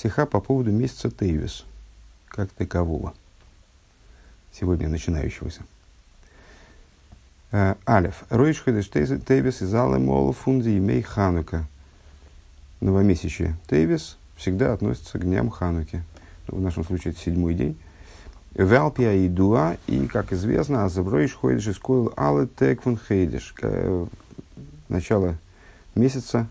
Сиха 0.00 0.26
по 0.26 0.40
поводу 0.40 0.70
месяца 0.70 1.10
Тейвис, 1.10 1.64
как 2.28 2.50
такового, 2.50 3.14
сегодня 4.52 4.88
начинающегося. 4.88 5.62
Э, 7.50 7.74
Алиф. 7.84 8.22
Ройш 8.30 8.62
ходиш 8.62 8.88
Тейвис 8.90 9.60
из 9.60 9.74
Алемола 9.74 10.32
фунди 10.32 10.78
имей 10.78 11.02
Ханука. 11.02 11.66
Новомесячие 12.80 13.56
Тейвис 13.66 14.18
всегда 14.36 14.72
относится 14.72 15.18
к 15.18 15.22
дням 15.22 15.50
Хануки. 15.50 16.04
Ну, 16.46 16.58
в 16.58 16.60
нашем 16.60 16.84
случае 16.84 17.10
это 17.10 17.20
седьмой 17.20 17.54
день. 17.54 17.76
Валпия 18.54 19.14
и 19.14 19.28
Дуа, 19.28 19.78
и, 19.88 20.06
как 20.06 20.32
известно, 20.32 20.84
Азавройш 20.84 21.34
ходишь 21.34 21.66
из 21.66 21.78
Койл 21.80 22.12
Алле 22.16 22.46
Теквун 22.46 23.00
Хейдиш. 23.08 23.52
Начало 24.88 25.36
месяца, 25.96 26.46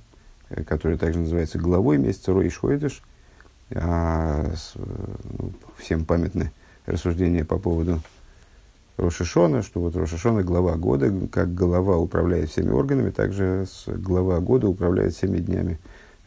э, 0.49 0.65
который 0.65 0.97
также 0.97 1.19
называется 1.19 1.57
главой 1.57 1.97
месяца 1.97 2.33
Ройш 2.33 2.57
ходишь, 2.57 3.01
а, 3.75 4.51
с, 4.55 4.73
ну, 4.75 5.51
всем 5.77 6.05
памятны 6.05 6.51
рассуждения 6.85 7.43
по 7.43 7.57
поводу 7.57 8.01
Рошишона, 8.97 9.61
что 9.61 9.79
вот 9.79 9.95
Рошишона 9.95 10.41
глава 10.41 10.75
года, 10.75 11.13
как 11.31 11.53
голова 11.53 11.97
управляет 11.97 12.49
всеми 12.49 12.71
органами, 12.71 13.11
также 13.11 13.67
глава 13.85 14.39
года 14.39 14.67
управляет 14.67 15.13
всеми 15.13 15.37
днями 15.37 15.79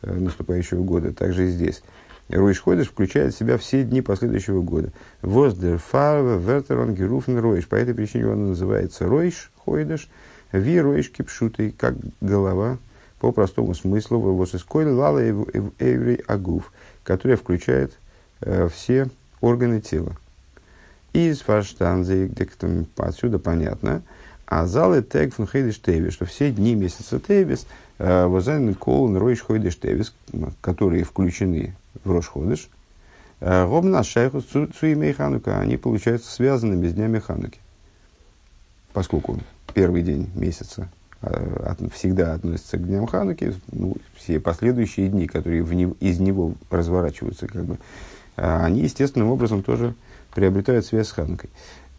э, 0.03 0.15
наступающего 0.15 0.83
года. 0.85 1.13
Также 1.13 1.49
и 1.49 1.51
здесь. 1.51 1.83
Ройш 2.29 2.61
Ходыш 2.61 2.89
включает 2.89 3.35
в 3.35 3.39
себя 3.39 3.59
все 3.59 3.83
дни 3.83 4.03
последующего 4.03 4.63
года. 4.63 4.93
Воздер 5.21 5.79
фарва 5.79 6.39
вертерон 6.39 6.95
геруфен 6.95 7.39
Ройш. 7.39 7.67
По 7.67 7.75
этой 7.75 7.93
причине 7.93 8.29
он 8.29 8.49
называется 8.51 9.07
Ройш 9.07 9.51
Ходыш, 9.65 10.09
ви 10.53 10.81
Ройш 10.81 11.11
кипшутый, 11.11 11.73
как 11.73 11.95
голова, 12.21 12.79
по 13.19 13.33
простому 13.33 13.75
смыслу, 13.75 14.21
восискойль 14.21 14.89
лала 14.89 15.19
эврей 15.21 16.21
агуф 16.27 16.73
которая 17.05 17.37
включает 17.37 17.93
э, 18.41 18.69
все 18.69 19.09
органы 19.41 19.81
тела. 19.81 20.17
Из 21.13 21.41
фаштанзы, 21.41 22.31
отсюда 22.97 23.39
понятно, 23.39 24.03
а 24.47 24.67
залы 24.67 25.03
тег 25.03 25.35
фун 25.35 25.47
хейдиш 25.47 25.81
тевис, 25.81 26.13
что 26.13 26.25
все 26.25 26.51
дни 26.51 26.75
месяца 26.75 27.19
тевис, 27.21 27.67
э, 27.99 28.27
возайн 28.27 28.75
колн 28.75 29.17
ройш 29.17 29.41
хойдиш 29.43 29.77
тевис, 29.77 30.15
которые 30.61 31.05
включены 31.05 31.75
в 32.05 32.11
рош 32.11 32.27
ходиш, 32.27 32.69
э, 33.41 33.65
ровна 33.65 34.03
шайху 34.03 34.41
цуимей 34.41 35.13
ханука, 35.13 35.61
они 35.61 35.77
получаются 35.77 36.31
связанными 36.31 36.89
с 36.89 36.95
днями 36.95 37.19
хануки. 37.19 37.61
Поскольку 38.93 39.39
первый 39.73 40.03
день 40.03 40.29
месяца 40.35 40.89
всегда 41.93 42.35
относятся 42.35 42.79
к 42.79 42.87
дням 42.87 43.07
Хануки, 43.07 43.55
ну, 43.73 43.97
все 44.15 44.41
последующие 44.41 45.09
дни, 45.09 45.27
которые 45.27 45.63
в 45.63 45.73
не, 45.75 45.93
из 46.01 46.19
него 46.19 46.55
разворачиваются, 46.71 47.47
как 47.47 47.65
бы, 47.65 47.79
э, 48.37 48.65
они 48.65 48.83
естественным 48.83 49.31
образом 49.31 49.63
тоже 49.63 49.95
приобретают 50.35 50.87
связь 50.87 51.09
с 51.09 51.13
Ханукой. 51.13 51.51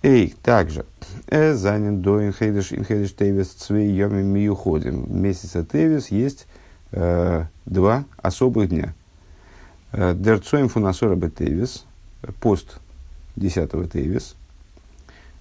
Эй, 0.01 0.35
также, 0.41 0.85
э 1.27 1.53
занят 1.53 2.01
до 2.01 2.25
инхейдеш 2.25 2.73
инхейдеш 2.73 3.13
тевис 3.13 3.49
цвей 3.49 3.91
йоми 3.91 4.23
миюходим. 4.23 5.05
Месяца 5.21 5.63
тевис 5.63 6.07
есть 6.07 6.47
э, 6.91 7.45
два 7.65 8.05
особых 8.17 8.69
дня. 8.69 8.95
Э, 9.91 10.15
Дерцоем 10.15 10.69
фунасора 10.69 11.15
бетевис, 11.15 11.85
пост 12.39 12.79
10 13.35 13.91
тевис– 13.91 14.35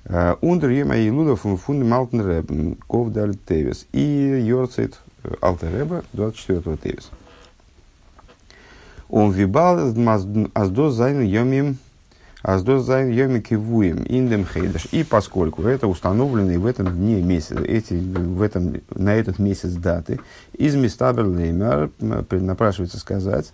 Ундер 0.09 0.71
ема 0.71 0.97
и 0.97 1.11
луда 1.11 1.37
фун 1.37 1.89
малтен 1.89 2.21
рэб, 2.21 2.51
ковдаль 2.89 3.37
тевис. 3.37 3.87
И 3.93 4.01
йорцит 4.01 4.99
алтереба 5.41 6.05
24-го 6.15 6.77
тевис. 6.77 7.11
Он 9.09 9.31
вибал 9.31 9.93
аздо 10.55 10.91
зайн 10.91 11.23
йомим 11.23 11.79
аздо 12.43 12.79
зайн 12.79 13.11
йоми 13.11 13.41
кивуем 13.41 14.03
индем 14.05 14.47
хейдаш. 14.47 14.87
И 14.93 15.05
поскольку 15.05 15.63
это 15.63 15.87
установленные 15.87 16.59
в 16.59 16.65
этом 16.65 16.89
дне 16.89 17.21
месяц, 17.21 17.59
эти, 17.61 17.93
в 17.93 18.41
этом, 18.41 18.81
на 18.95 19.15
этот 19.15 19.39
месяц 19.39 19.73
даты, 19.73 20.19
из 20.55 20.75
места 20.77 21.13
Берлеймер 21.13 21.91
напрашивается 22.01 22.99
сказать, 22.99 23.53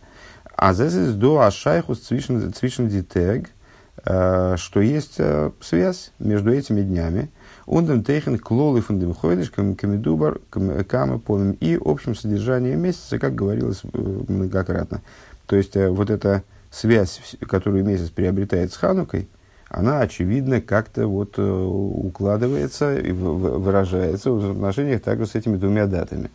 а 0.54 0.72
здесь 0.72 1.14
до 1.14 1.40
ашайхус 1.40 1.98
цвишен 2.00 2.88
дитег, 2.88 3.50
Э, 3.50 3.55
что 4.04 4.80
есть 4.80 5.14
э, 5.18 5.50
связь 5.60 6.12
между 6.18 6.52
этими 6.52 6.82
днями. 6.82 7.30
Ундем 7.66 8.04
тейхен 8.04 8.38
клолы 8.38 8.80
фундем 8.80 9.14
ходиш 9.14 9.50
камедубар 9.50 10.40
камы 10.50 11.18
помим 11.18 11.52
и 11.60 11.78
общим 11.82 12.14
содержанием 12.14 12.80
месяца, 12.80 13.18
как 13.18 13.34
говорилось 13.34 13.80
э, 13.82 14.22
многократно. 14.28 15.02
То 15.46 15.56
есть 15.56 15.76
вот 15.76 16.10
эта 16.10 16.42
связь, 16.70 17.20
которую 17.40 17.84
месяц 17.84 18.10
приобретает 18.10 18.72
с 18.72 18.76
Ханукой, 18.76 19.28
она, 19.68 20.00
очевидно, 20.00 20.60
как-то 20.60 21.08
вот 21.08 21.38
укладывается 21.38 22.96
и 22.96 23.10
выражается 23.10 24.30
в 24.30 24.50
отношениях 24.52 25.02
также 25.02 25.26
с 25.26 25.34
этими 25.34 25.56
двумя 25.56 25.86
датами. 25.86 26.30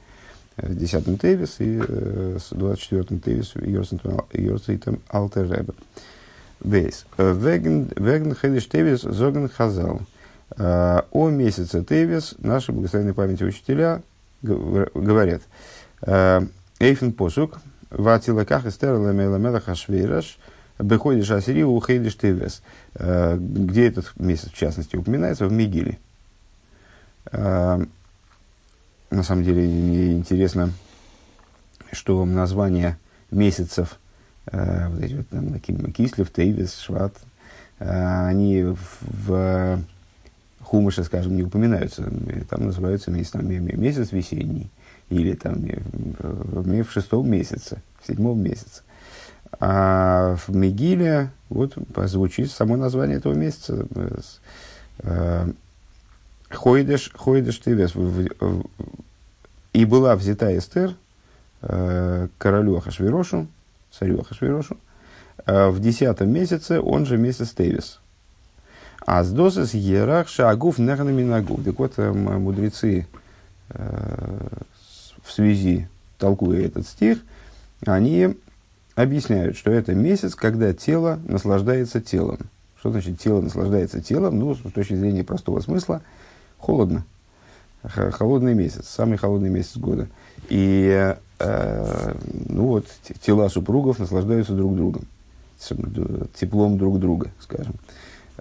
10 0.57 1.21
Тевис 1.21 1.55
и 1.59 1.79
с 1.79 2.49
24 2.51 3.19
Тевис 3.19 3.53
Йорцейтом 3.55 4.99
Алтереба. 5.09 5.73
Бейс. 6.63 7.05
Веген 7.17 8.35
Хедиш 8.35 8.67
Тевис 8.67 9.01
Зоген 9.01 9.49
Хазал. 9.49 10.01
Э, 10.57 11.01
о 11.11 11.29
месяце 11.29 11.83
Тевис 11.83 12.35
наши 12.39 12.71
благословенные 12.71 13.13
памяти 13.13 13.43
учителя 13.43 14.01
говорят. 14.41 15.41
Э, 16.01 16.41
Эйфен 16.79 17.13
посук. 17.13 17.59
Ватилаках 17.89 18.65
эстер 18.67 18.93
ламела 18.93 19.59
хашвейраш. 19.59 20.37
Беходишь 20.79 21.31
асири 21.31 21.63
у 21.63 21.79
Хедиш 21.79 22.15
Тевис. 22.15 22.61
Э, 22.93 23.37
где 23.39 23.87
этот 23.87 24.13
месяц, 24.17 24.51
в 24.51 24.57
частности, 24.57 24.95
упоминается? 24.95 25.47
В 25.47 25.51
Мигиле. 25.51 25.97
На 27.31 27.87
самом 29.23 29.43
деле 29.43 30.11
интересно, 30.13 30.71
что 31.91 32.25
название 32.25 32.97
месяцев– 33.29 33.99
Э, 34.00 34.00
вот 34.51 35.01
эти 35.01 35.13
вот 35.13 35.29
там, 35.29 35.59
Кислев, 35.59 36.29
Тейвис, 36.31 36.77
Шват, 36.77 37.13
э, 37.79 38.25
они 38.27 38.63
в, 38.63 39.79
Хумыше, 40.61 41.03
скажем, 41.03 41.35
не 41.35 41.43
упоминаются. 41.43 42.03
Там 42.49 42.65
называются 42.65 43.11
месяц, 43.11 43.33
месяц 43.35 44.11
весенний. 44.11 44.69
Или 45.09 45.33
там 45.33 45.65
в, 46.19 46.91
шестом 46.91 47.29
месяце, 47.29 47.81
в 48.01 48.07
седьмом 48.07 48.41
месяце. 48.41 48.81
А 49.59 50.37
в 50.37 50.55
Мегиле 50.55 51.29
вот 51.49 51.75
звучит 52.05 52.51
само 52.51 52.77
название 52.77 53.17
этого 53.17 53.33
месяца. 53.33 53.85
Э, 54.99 55.51
Хойдеш, 56.49 57.11
Хойдеш 57.13 57.59
Тевес. 57.59 57.93
И 59.73 59.85
была 59.85 60.15
взята 60.15 60.57
Эстер 60.57 60.95
королю 62.37 62.77
Ахашвирошу, 62.77 63.47
царю 63.91 64.21
Ахашвирошу, 64.21 64.77
э, 65.45 65.69
в 65.69 65.79
десятом 65.79 66.31
месяце, 66.31 66.79
он 66.79 67.05
же 67.05 67.17
месяц 67.17 67.51
Тевис. 67.51 67.99
А 69.05 69.23
с 69.23 69.31
досыс 69.31 69.73
ерах 69.73 70.27
шагув 70.27 70.77
нагнаминагув. 70.77 71.63
Так 71.63 71.79
вот, 71.79 71.93
э, 71.97 72.11
мудрецы 72.11 73.07
э, 73.69 74.47
в 75.23 75.31
связи, 75.31 75.87
толкуя 76.17 76.65
этот 76.65 76.87
стих, 76.87 77.19
они 77.85 78.35
объясняют, 78.95 79.57
что 79.57 79.71
это 79.71 79.93
месяц, 79.95 80.35
когда 80.35 80.73
тело 80.73 81.19
наслаждается 81.27 81.99
телом. 81.99 82.39
Что 82.79 82.91
значит 82.91 83.19
тело 83.19 83.41
наслаждается 83.41 84.01
телом? 84.01 84.39
Ну, 84.39 84.55
с 84.55 84.59
точки 84.71 84.95
зрения 84.95 85.23
простого 85.23 85.59
смысла, 85.61 86.01
холодно. 86.57 87.05
Холодный 87.83 88.53
месяц, 88.53 88.87
самый 88.87 89.17
холодный 89.17 89.49
месяц 89.49 89.77
года. 89.77 90.07
И 90.49 91.15
Э, 91.43 92.13
ну 92.49 92.67
вот, 92.67 92.85
тела 93.21 93.49
супругов 93.49 93.97
наслаждаются 93.97 94.53
друг 94.53 94.75
другом, 94.75 95.05
теплом 96.35 96.77
друг 96.77 96.99
друга, 96.99 97.31
скажем. 97.39 97.73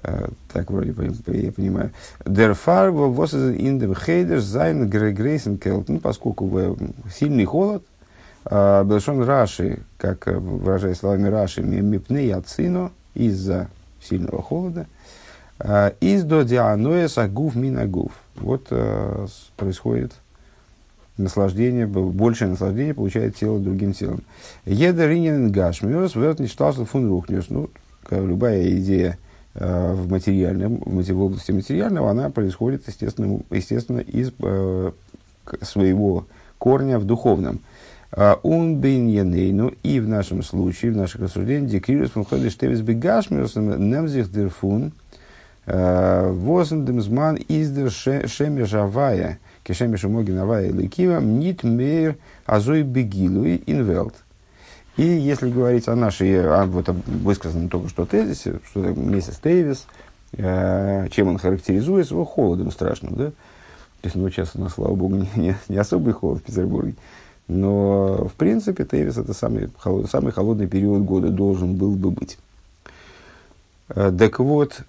Э, 0.02 0.28
так 0.52 0.70
вроде 0.70 0.94
я 1.26 1.52
понимаю. 1.52 1.92
Der 2.24 2.54
Farbe 2.54 3.14
was 3.16 3.32
in 3.32 3.78
dem 3.78 3.94
Heider 3.94 4.40
sein 4.40 4.90
Грейсен 4.90 5.56
Келтен, 5.56 6.00
поскольку 6.00 6.76
сильный 7.10 7.46
холод, 7.46 7.82
э, 8.44 8.84
Белшон 8.84 9.22
Раши, 9.22 9.80
как 9.96 10.26
выражая 10.26 10.94
словами 10.94 11.28
Раши, 11.28 11.62
мипны 11.62 12.18
яцино, 12.18 12.92
из-за 13.14 13.68
сильного 14.02 14.42
холода, 14.42 14.86
из 16.00 16.22
до 16.22 16.42
дианоэс 16.42 17.18
агув 17.18 17.54
мин 17.54 17.78
агув. 17.78 18.12
Вот 18.36 18.68
происходит 19.56 20.12
наслаждение, 21.16 21.86
большее 21.86 22.50
наслаждение 22.50 22.94
получает 22.94 23.36
тело 23.36 23.58
другим 23.58 23.92
телом. 23.92 24.22
Едеринин 24.64 25.50
гашмиос, 25.52 26.14
вертништалшл 26.14 26.84
фун 26.84 27.08
рухнюс. 27.08 27.50
Ну, 27.50 27.70
любая 28.10 28.68
идея 28.78 29.18
э, 29.54 29.92
в 29.92 30.10
материальном, 30.10 30.82
в 30.84 31.22
области 31.22 31.52
материального, 31.52 32.10
она 32.10 32.30
происходит, 32.30 32.88
естественно, 32.88 33.40
естественно 33.50 34.00
из 34.00 34.32
э, 34.42 34.92
своего 35.62 36.26
корня 36.58 36.98
в 36.98 37.04
духовном. 37.04 37.60
Он 38.42 38.76
бейньянейну, 38.80 39.72
и 39.84 40.00
в 40.00 40.08
нашем 40.08 40.42
случае, 40.42 40.90
в 40.90 40.96
наших 40.96 41.20
рассуждениях, 41.20 41.70
декрирус 41.70 42.10
фунходиш 42.10 42.56
тевис 42.56 42.80
бегашмиусом 42.80 43.88
немзих 43.88 44.32
дерфун, 44.32 44.90
возендемзман 45.64 47.38
издер 47.46 47.88
шемеш 47.90 48.74
авая, 48.74 49.38
кешемеш 49.70 50.04
умоги 50.04 50.32
навая 50.32 50.72
лекива, 50.72 51.20
нит 51.20 51.62
мейр 51.62 52.16
азой 52.44 52.82
бегилуй 52.82 53.62
инвелт. 53.66 54.14
И 54.96 55.04
если 55.04 55.48
говорить 55.48 55.86
о 55.86 55.94
нашей, 55.94 56.44
о 56.44 56.66
вот, 56.66 56.88
высказанном 56.88 57.68
только 57.68 57.88
что 57.88 58.04
тезисе, 58.04 58.58
что 58.68 58.80
месяц 58.80 59.38
Тейвис, 59.38 59.86
чем 60.32 61.28
он 61.28 61.38
характеризуется, 61.38 62.14
его 62.14 62.24
холодом 62.24 62.72
страшным, 62.72 63.14
да? 63.14 63.26
То 63.26 64.06
есть, 64.06 64.16
ну, 64.16 64.28
сейчас 64.30 64.50
у 64.54 64.60
нас, 64.60 64.74
слава 64.74 64.94
богу, 64.94 65.14
не, 65.16 65.28
не, 65.36 65.56
не 65.68 65.76
особый 65.76 66.14
холод 66.14 66.40
в 66.40 66.42
Петербурге. 66.42 66.94
Но, 67.46 68.28
в 68.28 68.32
принципе, 68.32 68.84
Тейвис– 68.84 69.16
это 69.18 69.34
самый, 69.34 69.70
холод, 69.78 70.10
самый 70.10 70.32
холодный 70.32 70.66
период 70.66 71.02
года 71.02 71.28
должен 71.28 71.76
был 71.76 71.92
бы 71.92 72.10
быть. 72.10 72.38
Э, 73.88 74.12
так 74.16 74.38
вот, 74.40 74.80
э, 74.80 74.84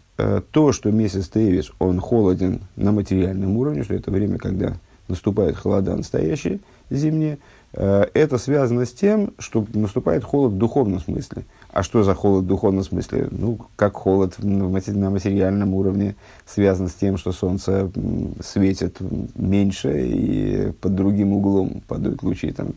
то, 0.51 0.71
что 0.71 0.91
месяц 0.91 1.29
Тейвис, 1.29 1.71
он 1.79 1.99
холоден 1.99 2.61
на 2.75 2.91
материальном 2.91 3.57
уровне, 3.57 3.83
что 3.83 3.93
это 3.93 4.11
время, 4.11 4.37
когда 4.37 4.73
наступают 5.07 5.57
холода 5.57 5.95
настоящие, 5.95 6.59
зимние, 6.89 7.37
э, 7.73 8.05
это 8.13 8.37
связано 8.37 8.85
с 8.85 8.91
тем, 8.91 9.33
что 9.39 9.65
наступает 9.73 10.23
холод 10.23 10.53
в 10.53 10.57
духовном 10.57 10.99
смысле– 10.99 11.45
а 11.73 11.83
что 11.83 12.03
за 12.03 12.13
холод 12.15 12.43
в 12.43 12.47
духовном 12.47 12.83
смысле? 12.83 13.29
Ну, 13.31 13.57
как 13.77 13.93
холод 13.93 14.35
на 14.39 14.67
материальном 14.67 15.73
уровне 15.73 16.15
связан 16.45 16.89
с 16.89 16.93
тем, 16.93 17.17
что 17.17 17.31
солнце 17.31 17.89
светит 18.43 18.97
меньше 19.35 20.05
и 20.05 20.71
под 20.81 20.95
другим 20.95 21.31
углом 21.31 21.81
падают 21.87 22.23
лучи 22.23 22.51
там, 22.51 22.73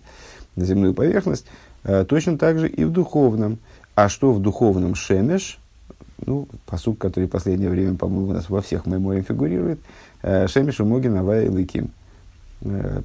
на 0.55 0.64
земную 0.64 0.94
поверхность. 0.94 1.47
А, 1.82 2.05
точно 2.05 2.38
так 2.38 2.61
же 2.61 2.69
и 2.69 2.85
в 2.85 2.93
духовном. 2.93 3.58
А 3.97 4.08
что 4.08 4.32
в 4.32 4.40
духовном 4.40 4.94
шемеш? 4.94 5.58
Ну, 6.26 6.49
посук, 6.67 6.99
который 6.99 7.26
в 7.26 7.31
последнее 7.31 7.71
время, 7.71 7.97
по-моему, 7.97 8.31
у 8.31 8.32
нас 8.32 8.49
во 8.49 8.62
всех 8.62 8.87
мемориях 8.87 9.26
фигурирует. 9.26 9.81
А, 10.23 10.47
шемеш 10.49 10.81
умогин 10.81 11.17
авая 11.17 11.50
лыким. 11.50 11.91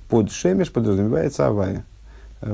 Под 0.10 0.32
шемеш 0.32 0.72
подразумевается 0.72 1.48
авая. 1.48 1.84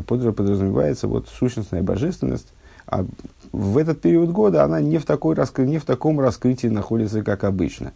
Под 0.07 0.35
подразумевается 0.35 1.07
вот 1.07 1.27
сущностная 1.29 1.83
божественность, 1.83 2.47
а 2.87 3.05
в 3.51 3.77
этот 3.77 4.01
период 4.01 4.31
года 4.31 4.63
она 4.63 4.81
не 4.81 4.97
в, 4.97 5.05
такой, 5.05 5.35
не 5.59 5.77
в 5.77 5.85
таком 5.85 6.19
раскрытии 6.19 6.67
находится, 6.67 7.23
как 7.23 7.43
обычно. 7.43 7.93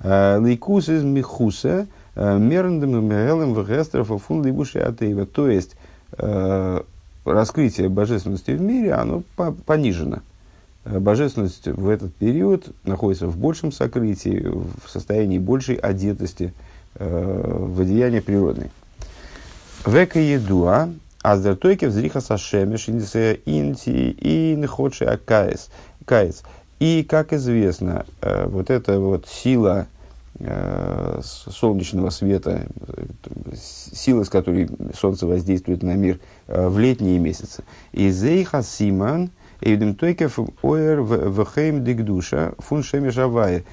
Э, 0.00 0.38
Лейкус 0.40 0.88
из 0.88 1.02
Михуса, 1.02 1.86
э, 2.14 2.38
Мерндем 2.38 3.04
Мирелем 3.06 3.54
Вегестеров 3.54 4.10
Фун 4.22 4.44
Либуши 4.44 4.78
Атеева. 4.78 5.26
То 5.26 5.48
есть, 5.48 5.76
э, 6.18 6.82
раскрытие 7.24 7.88
божественности 7.88 8.50
в 8.50 8.60
мире, 8.60 8.92
оно 8.94 9.22
понижено. 9.64 10.20
Божественность 10.86 11.66
в 11.66 11.88
этот 11.88 12.14
период 12.14 12.68
находится 12.84 13.26
в 13.26 13.36
большем 13.36 13.72
сокрытии, 13.72 14.46
в 14.84 14.88
состоянии 14.88 15.38
большей 15.38 15.74
одетости 15.74 16.52
в 16.98 17.80
одеяние 17.80 18.22
природной. 18.22 18.70
Века 19.84 20.18
едуа, 20.18 20.88
Аздертойке 21.26 21.88
взриха 21.88 22.20
сашемеш 22.20 22.88
инти 22.88 24.10
и 24.10 24.54
нходши 24.56 25.04
акаес. 25.04 25.70
Каец. 26.04 26.44
И, 26.78 27.04
как 27.08 27.32
известно, 27.32 28.06
э, 28.20 28.46
вот 28.46 28.70
эта 28.70 29.00
вот 29.00 29.26
сила 29.26 29.88
э, 30.38 31.20
солнечного 31.22 32.10
света, 32.10 32.66
сила, 33.56 34.22
с 34.22 34.28
которой 34.28 34.68
солнце 34.96 35.26
воздействует 35.26 35.82
на 35.82 35.94
мир 35.94 36.20
э, 36.46 36.68
в 36.68 36.78
летние 36.78 37.18
месяцы. 37.18 37.64
И 37.92 38.10
зейха 38.10 38.62
симан, 38.62 39.30
эйдем 39.60 39.94
тойкев 39.94 40.38
оэр 40.62 41.02
вхейм 41.02 41.84
дигдуша 41.84 42.54
фун 42.58 42.82
шемешавай. 42.82 43.64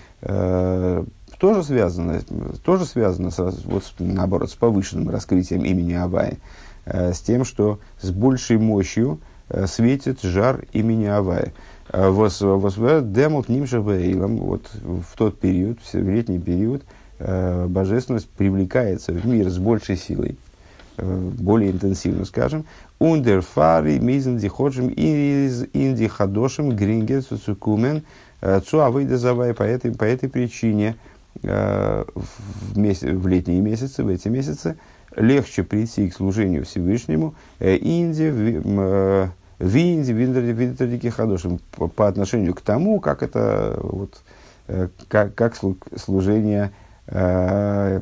Тоже 1.39 1.63
связано, 1.63 2.21
тоже 2.63 2.85
связано 2.85 3.29
с, 3.29 3.37
вот, 3.65 3.83
наоборот, 3.99 4.49
с 4.49 4.53
повышенным 4.53 5.09
раскрытием 5.09 5.65
имени 5.65 5.91
Авая. 5.91 6.37
Э, 6.85 7.13
с 7.13 7.21
тем, 7.21 7.45
что 7.45 7.79
с 7.99 8.11
большей 8.11 8.57
мощью 8.57 9.19
э, 9.49 9.67
светит 9.67 10.21
жар 10.21 10.65
имени 10.73 11.05
Авая. 11.05 11.53
Э, 11.89 13.01
Демот 13.03 13.49
Нимшабаилом, 13.49 14.37
вот 14.37 14.69
в 14.73 15.17
тот 15.17 15.39
период, 15.39 15.79
в 15.81 15.93
летний 15.95 16.39
период, 16.39 16.83
божественность 17.19 18.27
привлекается 18.29 19.13
в 19.13 19.25
мир 19.25 19.49
с 19.49 19.57
большей 19.57 19.95
силой, 19.95 20.37
более 20.97 21.71
интенсивно, 21.71 22.25
скажем. 22.25 22.65
Ундерфари 22.99 23.99
мизен 23.99 24.37
диходжем 24.37 24.89
из 24.89 25.65
инди 25.73 26.07
хадошем 26.07 26.75
грингер 26.75 27.23
цуцукумен 27.23 28.03
цуавейдезавай 28.41 29.53
по 29.53 29.63
этой, 29.63 29.93
по 29.93 30.03
этой 30.03 30.29
причине 30.29 30.95
в, 31.41 32.05
месяц, 32.75 33.03
в 33.03 33.27
летние 33.27 33.61
месяцы, 33.61 34.03
в 34.03 34.07
эти 34.07 34.27
месяцы, 34.27 34.77
легче 35.15 35.63
прийти 35.63 36.09
к 36.09 36.15
служению 36.15 36.65
Всевышнему 36.65 37.35
э, 37.59 37.77
Инди, 37.77 38.29
в 38.29 39.77
Инди, 39.77 40.11
Виндердики 40.11 41.07
Хадошим 41.07 41.59
по 41.95 42.07
отношению 42.07 42.53
к 42.53 42.61
тому, 42.61 42.99
как 42.99 43.23
это 43.23 43.79
вот, 43.81 44.21
э, 44.67 44.89
как, 45.07 45.35
как 45.35 45.55
служение 45.95 46.71
э, 47.07 48.01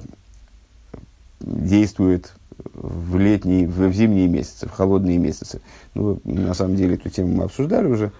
действует 1.39 2.33
в 2.73 3.17
летние, 3.17 3.67
в, 3.67 3.87
в 3.87 3.93
зимние 3.93 4.27
месяцы, 4.27 4.67
в 4.67 4.71
холодные 4.71 5.17
месяцы. 5.17 5.61
Ну, 5.93 6.19
на 6.23 6.53
самом 6.53 6.75
деле 6.75 6.95
эту 6.95 7.09
тему 7.09 7.35
мы 7.35 7.43
обсуждали 7.45 7.87
уже 7.87 8.11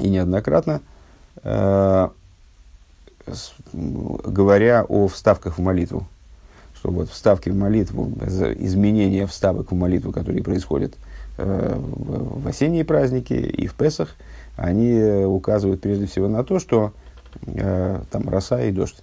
и 0.00 0.08
неоднократно, 0.08 0.80
э, 1.42 2.08
с, 3.26 3.52
говоря 3.72 4.84
о 4.88 5.08
вставках 5.08 5.58
в 5.58 5.62
молитву. 5.62 6.06
Что 6.74 6.90
вот 6.90 7.10
вставки 7.10 7.48
в 7.48 7.56
молитву, 7.56 8.10
изменения 8.58 9.26
вставок 9.26 9.70
в 9.70 9.74
молитву, 9.74 10.12
которые 10.12 10.42
происходят 10.42 10.94
э, 11.38 11.76
в, 11.78 12.42
в 12.42 12.48
осенние 12.48 12.84
праздники 12.84 13.34
и 13.34 13.66
в 13.66 13.74
Песах, 13.74 14.16
они 14.56 15.24
указывают 15.24 15.80
прежде 15.80 16.06
всего 16.06 16.28
на 16.28 16.44
то, 16.44 16.58
что 16.58 16.92
э, 17.46 18.00
там 18.10 18.28
роса 18.28 18.62
и 18.62 18.72
дождь, 18.72 19.02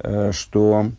э, 0.00 0.32
что 0.32 0.90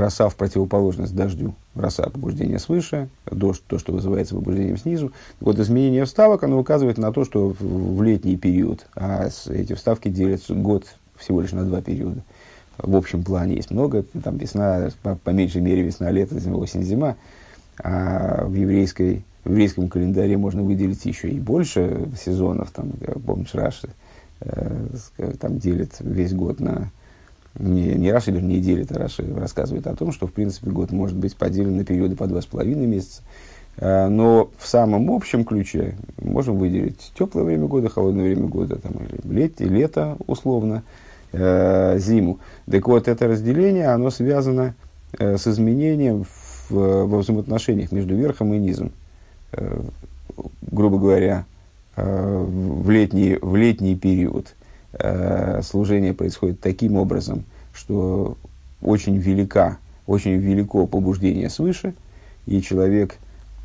роса 0.00 0.28
в 0.28 0.36
противоположность 0.36 1.14
дождю, 1.14 1.54
роса 1.74 2.04
побуждение 2.04 2.58
свыше, 2.58 3.08
дождь 3.30 3.62
то, 3.66 3.78
что 3.78 3.92
вызывается 3.92 4.34
побуждением 4.34 4.76
снизу. 4.76 5.12
Вот 5.40 5.58
изменение 5.58 6.04
вставок, 6.04 6.44
оно 6.44 6.58
указывает 6.58 6.98
на 6.98 7.12
то, 7.12 7.24
что 7.24 7.50
в, 7.50 7.96
в 7.96 8.02
летний 8.02 8.36
период, 8.36 8.86
а 8.94 9.28
эти 9.48 9.72
вставки 9.74 10.08
делятся 10.08 10.54
год 10.54 10.84
всего 11.16 11.40
лишь 11.40 11.52
на 11.52 11.64
два 11.64 11.80
периода 11.80 12.22
в 12.78 12.94
общем 12.96 13.22
плане 13.22 13.56
есть 13.56 13.70
много. 13.70 14.04
Там 14.22 14.36
весна, 14.36 14.90
по, 15.02 15.16
по 15.16 15.30
меньшей 15.30 15.60
мере 15.60 15.82
весна, 15.82 16.10
лето, 16.10 16.38
зима, 16.38 16.58
осень, 16.58 16.82
зима. 16.82 17.16
А 17.82 18.44
в, 18.46 18.54
еврейской, 18.54 19.24
в 19.44 19.50
еврейском 19.50 19.88
календаре 19.88 20.36
можно 20.36 20.62
выделить 20.62 21.04
еще 21.04 21.28
и 21.28 21.40
больше 21.40 22.08
сезонов. 22.22 22.70
Там, 22.70 22.92
помнишь, 23.26 23.54
Раши 23.54 23.88
э, 24.40 24.86
там 25.40 25.58
делит 25.58 25.96
весь 26.00 26.32
год 26.32 26.60
на... 26.60 26.90
Не, 27.58 27.94
не 27.94 28.12
Раши, 28.12 28.30
вернее, 28.30 28.60
делит, 28.60 28.92
а 28.92 28.98
Раши 28.98 29.24
рассказывает 29.34 29.86
о 29.86 29.96
том, 29.96 30.12
что, 30.12 30.26
в 30.26 30.32
принципе, 30.32 30.70
год 30.70 30.92
может 30.92 31.16
быть 31.16 31.36
поделен 31.36 31.76
на 31.76 31.84
периоды 31.84 32.16
по 32.16 32.26
два 32.26 32.42
с 32.42 32.46
половиной 32.46 32.86
месяца. 32.86 33.22
Э, 33.78 34.08
но 34.08 34.50
в 34.58 34.66
самом 34.66 35.10
общем 35.10 35.44
ключе 35.44 35.96
можем 36.20 36.58
выделить 36.58 37.12
теплое 37.18 37.44
время 37.44 37.66
года, 37.66 37.88
холодное 37.88 38.24
время 38.24 38.46
года, 38.46 38.76
там, 38.76 38.92
или 38.92 39.34
лет, 39.34 39.60
лето 39.60 40.16
условно, 40.26 40.82
э, 41.32 41.98
зиму. 41.98 42.40
Так 42.70 42.86
вот, 42.88 43.08
это 43.08 43.26
разделение, 43.26 43.88
оно 43.88 44.10
связано 44.10 44.74
э, 45.18 45.38
с 45.38 45.46
изменением 45.46 46.24
в, 46.68 47.06
во 47.06 47.18
взаимоотношениях 47.18 47.90
между 47.90 48.14
верхом 48.14 48.52
и 48.52 48.58
низом. 48.58 48.92
Э, 49.52 49.80
грубо 50.60 50.98
говоря, 50.98 51.46
э, 51.96 52.44
в, 52.46 52.90
летний, 52.90 53.38
в 53.40 53.56
летний 53.56 53.96
период 53.96 54.48
э, 54.48 54.65
служение 55.62 56.14
происходит 56.14 56.60
таким 56.60 56.96
образом, 56.96 57.44
что 57.72 58.36
очень 58.82 59.16
велика, 59.16 59.78
очень 60.06 60.36
велико 60.36 60.86
побуждение 60.86 61.50
свыше, 61.50 61.94
и 62.46 62.62
человек 62.62 63.16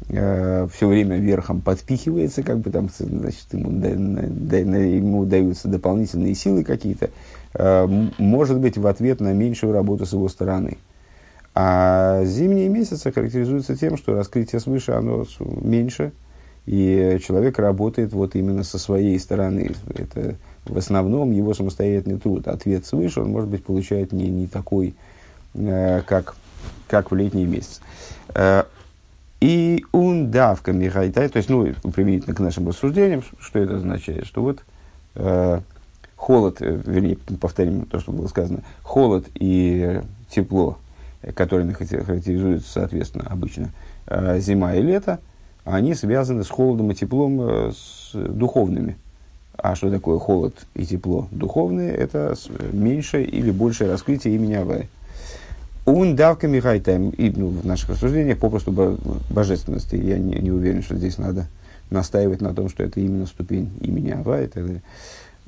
э, 0.10 0.68
все 0.74 0.88
время 0.88 1.18
верхом 1.18 1.62
подпихивается, 1.62 2.44
как 2.44 2.60
бы 2.60 2.72
там, 2.72 2.90
значит, 2.98 3.46
ему, 3.52 3.70
да, 3.72 3.90
да, 3.96 4.58
ему 4.58 5.26
даются 5.26 5.68
дополнительные 5.68 6.36
силы 6.36 6.64
какие-то, 6.64 7.10
Э, 7.54 7.88
может 8.18 8.60
быть 8.60 8.78
в 8.78 8.88
ответ 8.88 9.20
на 9.20 9.34
меньшую 9.34 9.74
работу 9.74 10.06
с 10.06 10.14
его 10.14 10.30
стороны. 10.30 10.78
А 11.54 12.24
зимние 12.24 12.70
месяцы 12.70 13.12
характеризуются 13.12 13.76
тем, 13.76 13.98
что 13.98 14.16
раскрытие 14.16 14.62
свыше 14.62 14.94
оно 14.94 15.26
меньше, 15.40 16.14
и 16.66 17.20
человек 17.26 17.60
работает 17.60 18.14
вот 18.14 18.36
именно 18.36 18.64
со 18.64 18.78
своей 18.78 19.20
стороны. 19.20 19.72
Это 19.94 20.36
в 20.66 20.78
основном 20.78 21.32
его 21.32 21.54
самостоятельный 21.54 22.20
труд. 22.20 22.48
Ответ 22.48 22.86
свыше 22.86 23.22
он, 23.22 23.32
может 23.32 23.50
быть, 23.50 23.64
получает 23.64 24.12
не, 24.12 24.30
не 24.30 24.48
такой, 24.48 24.96
э, 25.54 26.02
как, 26.06 26.36
как 26.88 27.12
в 27.12 27.16
летний 27.16 27.46
месяц. 27.46 27.82
Э, 28.36 28.64
И 29.40 29.84
ундавка 29.92 30.72
михайтай, 30.72 31.28
то 31.28 31.38
есть, 31.38 31.50
ну, 31.50 31.74
применительно 31.92 32.36
к 32.36 32.40
нашим 32.40 32.68
рассуждениям, 32.68 33.24
что 33.40 33.58
это 33.58 33.78
означает? 33.78 34.28
Что 34.28 34.44
вот 34.44 34.64
э, 35.16 35.62
холод, 36.16 36.62
э, 36.62 36.80
вернее, 36.86 37.18
повторим 37.40 37.86
то, 37.88 38.00
что 38.00 38.12
было 38.12 38.28
сказано, 38.28 38.60
холод 38.84 39.26
и 39.34 40.02
тепло, 40.30 40.78
которыми 41.34 41.74
характеризуются, 41.74 42.72
соответственно, 42.72 43.26
обычно 43.32 43.70
э, 44.06 44.40
зима 44.40 44.76
и 44.76 44.82
лето, 44.84 45.18
они 45.66 45.96
связаны 45.96 46.44
с 46.44 46.50
холодом 46.50 46.92
и 46.92 46.94
теплом 46.94 47.42
э, 47.42 47.72
с 47.72 48.12
духовными. 48.14 48.96
А 49.62 49.76
что 49.76 49.92
такое 49.92 50.18
холод 50.18 50.56
и 50.74 50.86
тепло 50.86 51.28
духовные? 51.30 51.94
Это 51.94 52.36
меньшее 52.72 53.26
или 53.26 53.52
большее 53.52 53.92
раскрытие 53.92 54.36
имени 54.36 54.56
Авая. 54.56 54.88
Он 55.86 56.16
давка 56.16 56.48
Михайтайм, 56.48 57.12
и 57.12 57.30
ну, 57.30 57.50
в 57.50 57.66
наших 57.66 57.92
рассуждениях 57.92 58.40
попросту 58.40 58.72
божественности. 59.30 59.96
Я 59.96 60.18
не, 60.18 60.36
не 60.36 60.52
уверен, 60.52 60.82
что 60.82 60.96
здесь 60.96 61.20
надо 61.20 61.48
настаивать 61.92 62.42
на 62.42 62.56
том, 62.56 62.70
что 62.70 62.84
это 62.84 63.00
именно 63.00 63.28
ступень 63.28 63.70
имени 63.82 64.12
Ава 64.12 64.42
и 64.42 64.48
так 64.48 64.66
далее. 64.66 64.82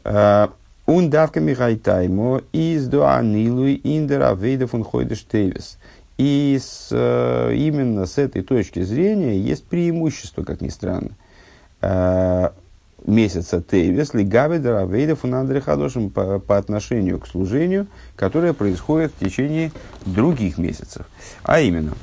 А, 0.03 0.51
он 0.85 1.09
давка 1.09 1.39
Михайтаймо 1.39 2.41
из 2.51 2.87
дуанилуй 2.87 3.75
индера 3.75 4.35
вейдов 4.35 4.75
он 4.75 4.83
ходишь 4.83 5.25
тевис. 5.25 5.79
И 6.19 6.59
с, 6.61 6.89
э, 6.91 7.55
именно 7.55 8.05
с 8.05 8.19
этой 8.19 8.43
точки 8.43 8.83
зрения 8.83 9.39
есть 9.39 9.65
преимущество, 9.65 10.43
как 10.43 10.61
ни 10.61 10.69
странно, 10.69 11.11
а, 11.81 12.53
месяца 13.05 13.61
Тейвес, 13.61 14.13
Лигаве, 14.13 14.59
Даравейда, 14.59 15.15
Фунандре 15.15 15.61
Хадошим 15.61 16.09
по, 16.09 16.39
по 16.39 16.57
отношению 16.57 17.19
к 17.19 17.27
служению, 17.27 17.87
которое 18.15 18.53
происходит 18.53 19.11
в 19.13 19.19
течение 19.23 19.71
других 20.05 20.57
месяцев. 20.57 21.05
А 21.43 21.59
именно, 21.59 21.93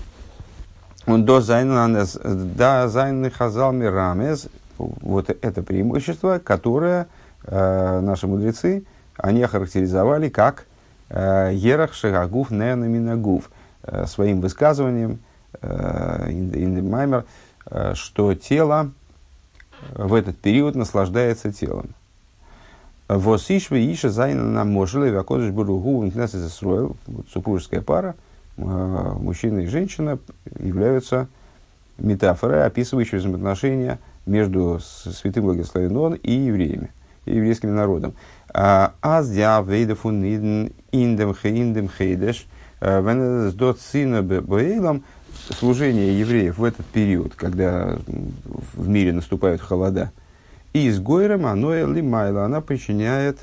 он 1.07 1.25
до 1.25 1.41
Зайн 1.41 3.31
Хазал 3.31 3.73
Мирамес, 3.73 4.49
вот 4.79 5.31
это 5.31 5.63
преимущество, 5.63 6.41
которое 6.43 7.07
э, 7.45 8.01
наши 8.01 8.27
мудрецы, 8.27 8.85
они 9.17 9.43
охарактеризовали 9.43 10.29
как 10.29 10.67
э, 11.09 11.51
Ерах 11.53 11.95
Шагагуф 11.95 12.51
Ненаминагуф, 12.51 13.51
э, 13.83 14.07
своим 14.07 14.41
высказыванием, 14.41 15.21
э, 15.61 16.31
Индемаймер, 16.31 17.25
э, 17.71 17.95
что 17.95 18.35
тело, 18.35 18.93
в 19.95 20.15
этот 20.15 20.37
период 20.39 20.75
наслаждается 20.75 21.53
телом. 21.53 21.91
Восишвы 23.09 23.93
Иша 23.93 24.09
Зайна 24.09 24.45
нам 24.45 24.71
можели 24.71 25.11
Вакодыш 25.11 25.51
Буругу 25.51 26.05
Несесесруэл, 26.05 26.97
супружеская 27.33 27.83
пара, 27.83 28.15
э, 28.57 28.63
мужчина 28.63 29.61
и 29.61 29.67
женщина 29.67 30.19
являются 30.59 31.27
метафорой, 31.99 32.65
описывающей 32.65 33.19
взаимоотношения 33.19 33.99
между 34.27 34.79
святым 34.81 35.45
благословен 35.45 36.15
и 36.15 36.33
евреями, 36.33 36.91
и 37.25 37.35
еврейским 37.35 37.75
народом. 37.75 38.15
А, 38.53 38.95
Аз 39.03 39.29
диа 39.29 39.61
вейдафун 39.61 40.23
индем 40.23 41.35
хейндем 41.35 41.89
хейдеш, 41.89 42.47
э, 42.81 43.01
венедес 43.01 43.55
дот 43.55 43.81
сина 43.81 44.23
бейлам, 44.23 45.03
служение 45.53 46.19
евреев 46.19 46.59
в 46.59 46.65
этот 46.65 46.87
период, 46.87 47.35
когда 47.35 47.99
в 48.75 48.89
мире 48.89 49.13
наступают 49.13 49.61
холода, 49.61 50.13
и 50.73 50.91
с 50.91 51.01
Гойром 51.01 51.47
оно 51.47 51.75
лимайла, 51.75 52.45
она 52.45 52.61
причиняет, 52.61 53.39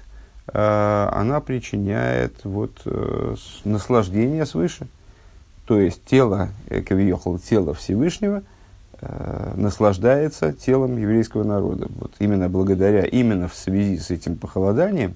э, 0.48 1.10
она 1.12 1.42
причиняет 1.42 2.34
вот, 2.44 2.82
э, 2.86 3.36
наслаждение 3.66 4.46
свыше. 4.46 4.88
То 5.66 5.80
есть 5.80 6.06
тело, 6.06 6.50
э, 6.70 6.82
Кавиехал, 6.82 7.38
тело 7.38 7.74
Всевышнего, 7.74 8.44
э, 9.02 9.54
наслаждается 9.58 10.54
телом 10.54 10.98
еврейского 10.98 11.44
народа. 11.44 11.88
Вот 12.00 12.14
именно 12.20 12.48
благодаря, 12.48 13.04
именно 13.04 13.50
в 13.50 13.56
связи 13.56 13.98
с 13.98 14.10
этим 14.10 14.38
похолоданием 14.38 15.16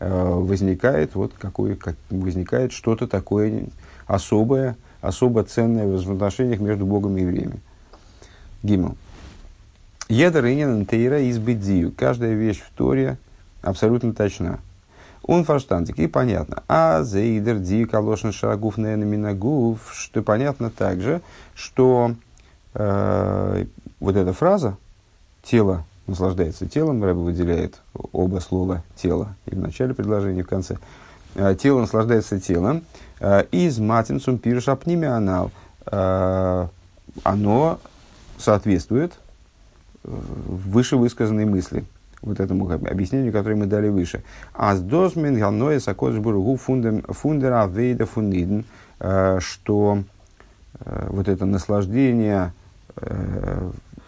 э, 0.00 0.08
возникает, 0.08 1.14
вот 1.14 1.32
какое, 1.38 1.76
как, 1.76 1.96
возникает 2.08 2.72
что-то 2.72 3.06
такое 3.06 3.66
особое, 4.06 4.76
особо 5.04 5.44
ценное 5.44 5.86
в 5.86 5.92
взаимоотношениях 5.92 6.60
между 6.60 6.86
Богом 6.86 7.16
и 7.16 7.20
евреями. 7.20 7.60
Гимл. 8.62 8.96
Едер 10.08 10.46
инин 10.46 10.86
тейра 10.86 11.20
из 11.20 11.38
бедзию. 11.38 11.92
Каждая 11.96 12.34
вещь 12.34 12.60
в 12.60 12.70
Торе 12.76 13.18
абсолютно 13.62 14.14
точна. 14.14 14.60
Он 15.22 15.44
фаштантик, 15.44 15.98
и 15.98 16.06
понятно. 16.06 16.62
А 16.68 17.02
зейдер 17.02 17.58
ди 17.58 17.84
калошин 17.84 18.32
шагуф 18.32 18.76
минагуф, 18.76 19.90
что 19.92 20.22
понятно 20.22 20.70
также, 20.70 21.22
что 21.54 22.14
э, 22.74 23.64
вот 24.00 24.16
эта 24.16 24.32
фраза 24.34 24.76
«тело 25.42 25.84
наслаждается 26.06 26.66
телом», 26.66 27.02
Рэбе 27.02 27.20
выделяет 27.20 27.80
оба 28.12 28.40
слова 28.40 28.82
«тело» 28.96 29.34
и 29.46 29.54
в 29.54 29.58
начале 29.58 29.94
предложения, 29.94 30.40
и 30.40 30.44
в 30.44 30.48
конце. 30.48 30.76
Э, 31.34 31.54
«Тело 31.54 31.80
наслаждается 31.80 32.40
телом», 32.40 32.82
Э, 33.20 33.44
из 33.52 33.78
матинцум 33.78 34.36
пиршапними 34.36 35.08
анал. 35.08 35.50
Э, 35.86 36.66
оно 37.22 37.80
соответствует 38.36 39.14
э, 40.04 40.08
вышевысказанной 40.10 41.46
мысли, 41.46 41.84
вот 42.20 42.38
этому 42.38 42.70
объяснению, 42.70 43.32
которое 43.32 43.54
мы 43.54 43.64
дали 43.64 43.88
выше. 43.88 44.22
А 44.52 44.76
с 44.76 44.80
досмен 44.80 45.38
галное 45.38 45.80
сакодшбургу 45.80 46.56
фундера 46.56 47.66
вейда 47.66 48.04
фундиден, 48.04 48.64
что 49.38 50.02
вот 50.84 51.28
это 51.28 51.44
наслаждение 51.44 52.52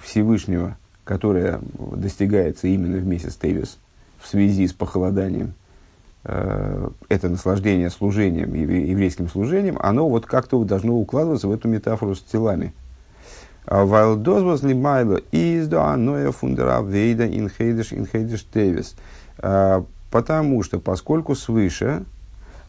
Всевышнего, 0.00 0.76
которое 1.04 1.60
достигается 1.78 2.68
именно 2.68 2.96
в 2.98 3.06
месяц 3.06 3.36
Тевис 3.36 3.78
в 4.18 4.26
связи 4.26 4.66
с 4.66 4.72
похолоданием– 4.72 5.54
это 6.26 7.28
наслаждение 7.28 7.88
служением, 7.90 8.52
еврейским 8.54 9.28
служением, 9.28 9.78
оно 9.80 10.08
вот 10.08 10.26
как-то 10.26 10.62
должно 10.64 10.94
укладываться 10.96 11.46
в 11.46 11.52
эту 11.52 11.68
метафору 11.68 12.16
с 12.16 12.20
телами. 12.20 12.72
А 13.66 13.84
Вайлдоз 13.84 14.42
возле 14.42 14.74
Майло 14.74 15.20
из 15.32 15.72
аноя 15.72 16.30
фундера 16.30 16.80
вейда 16.82 17.26
инхейдеш 17.26 17.92
инхейдеш 17.92 18.44
тевис. 18.44 18.96
А, 19.38 19.84
потому 20.10 20.62
что, 20.62 20.78
поскольку 20.78 21.34
свыше 21.34 22.04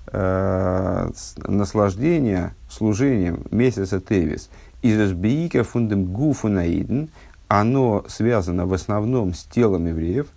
э, 0.08 1.10
наслаждение 1.48 2.54
служением 2.70 3.44
месяца 3.52 4.00
тевис 4.02 4.50
из 4.82 5.12
биика 5.14 5.64
фундем 5.64 6.06
гуфу 6.06 6.48
наиден, 6.48 7.10
оно 7.48 8.04
связано 8.08 8.66
в 8.66 8.74
основном 8.74 9.34
с 9.34 9.44
телом 9.44 9.88
евреев, 9.88 10.28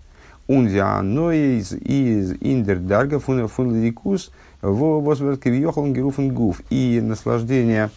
Унзиано 0.51 1.31
из 1.31 1.73
из 1.73 2.33
индердарга 2.41 3.21
фун 3.21 3.47
фун 3.47 3.81
ликус 3.81 4.33
в 4.61 5.01
возвертке 5.01 5.57
геруфен 5.57 6.35
гуф. 6.35 6.61
И 6.71 7.01
наслаждение, 7.01 7.91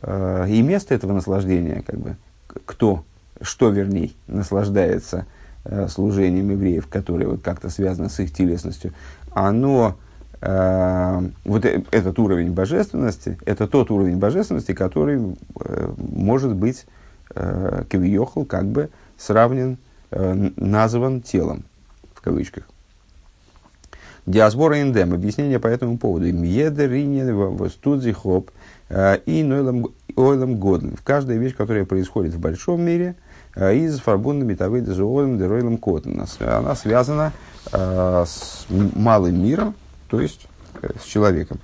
э, 0.00 0.46
и 0.48 0.62
место 0.62 0.94
этого 0.94 1.12
наслаждения, 1.12 1.82
как 1.86 1.98
бы, 1.98 2.16
кто, 2.46 3.04
что 3.42 3.68
вернее, 3.68 4.12
наслаждается 4.26 5.26
э, 5.66 5.86
служением 5.88 6.52
евреев, 6.52 6.86
которое 6.86 7.26
вот 7.26 7.42
как-то 7.42 7.68
связано 7.68 8.08
с 8.08 8.18
их 8.20 8.32
телесностью, 8.32 8.94
оно 9.30 9.98
э, 10.40 11.22
вот 11.44 11.66
э, 11.66 11.82
этот 11.90 12.18
уровень 12.18 12.52
божественности, 12.52 13.36
это 13.44 13.68
тот 13.68 13.90
уровень 13.90 14.16
божественности, 14.16 14.72
который 14.72 15.36
э, 15.60 15.92
может 15.98 16.54
быть 16.54 16.86
э, 17.34 17.84
кавиохал 17.90 18.46
как 18.46 18.64
бы 18.64 18.88
сравнен, 19.18 19.76
э, 20.10 20.50
назван 20.56 21.20
телом 21.20 21.64
в 22.22 22.24
кавычках. 22.24 22.64
Диасбора 24.26 24.78
индем. 24.78 25.12
Объяснение 25.12 25.58
по 25.58 25.66
этому 25.66 25.98
поводу. 25.98 26.32
Мьедеринен 26.32 27.34
в 27.34 27.68
студзи 27.68 28.12
хоп 28.12 28.52
э, 28.88 29.18
и 29.26 29.42
ойлам 30.14 30.56
годлен. 30.56 30.96
В 30.96 31.02
каждой 31.02 31.38
вещь, 31.38 31.56
которая 31.56 31.84
происходит 31.84 32.32
в 32.32 32.38
большом 32.38 32.82
мире, 32.82 33.16
э, 33.56 33.74
из 33.74 33.98
фарбунда 33.98 34.46
метавы 34.46 34.80
дезуолем 34.80 35.38
деройлем 35.38 35.76
котен. 35.76 36.24
Она 36.38 36.76
связана 36.76 37.32
э, 37.72 38.24
с 38.24 38.66
малым 38.70 39.42
миром, 39.42 39.74
то 40.08 40.20
есть 40.20 40.46
с 41.00 41.04
человеком. 41.04 41.58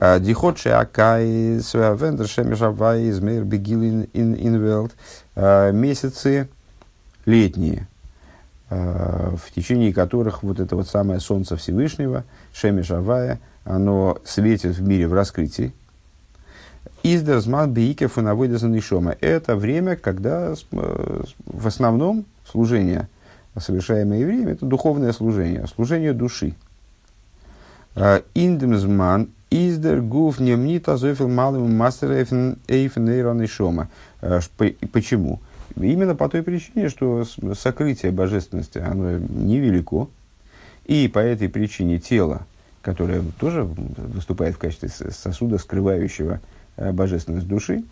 Дихот 0.00 0.58
шеакай 0.58 1.60
свявендер 1.60 2.26
шемешавай 2.26 3.08
измейр 3.08 3.44
бегилин 3.44 4.08
инвелд. 4.12 4.92
Месяцы 5.36 6.48
летние, 7.24 7.88
в 8.70 9.54
течение 9.54 9.92
которых 9.92 10.42
вот 10.42 10.58
это 10.58 10.74
вот 10.76 10.88
самое 10.88 11.20
Солнце 11.20 11.56
Всевышнего, 11.56 12.24
Шемешавая, 12.52 13.40
оно 13.64 14.18
светит 14.24 14.76
в 14.76 14.82
мире 14.82 15.06
в 15.06 15.14
раскрытии. 15.14 15.72
Издерзман 17.02 17.72
биикев 17.72 18.16
и 18.16 18.22
навыдазан 18.22 18.80
шома. 18.80 19.14
Это 19.20 19.56
время, 19.56 19.96
когда 19.96 20.54
э, 20.54 21.22
в 21.44 21.66
основном 21.66 22.24
служение, 22.50 23.08
совершаемое 23.58 24.20
евреями, 24.20 24.52
это 24.52 24.64
духовное 24.64 25.12
служение, 25.12 25.66
служение 25.66 26.14
души. 26.14 26.54
Э, 27.94 28.22
Индемзман 28.34 29.28
издер 29.50 30.00
гуф 30.00 30.40
немнит 30.40 30.88
азофил 30.88 31.28
малым 31.28 31.76
мастер 31.76 32.10
эйфен 32.10 33.46
шома. 33.48 33.88
Почему? 34.92 35.40
Именно 35.76 36.14
по 36.14 36.28
той 36.28 36.42
причине, 36.42 36.88
что 36.88 37.24
сокрытие 37.54 38.12
божественности, 38.12 38.78
оно 38.78 39.18
невелико, 39.18 40.08
и 40.86 41.08
по 41.08 41.18
этой 41.18 41.48
причине 41.48 41.98
тело, 41.98 42.46
которое 42.82 43.22
тоже 43.40 43.64
выступает 43.64 44.54
в 44.54 44.58
качестве 44.58 44.90
сосуда, 45.10 45.58
скрывающего 45.58 46.40
божественность 46.76 47.48
души, 47.48 47.82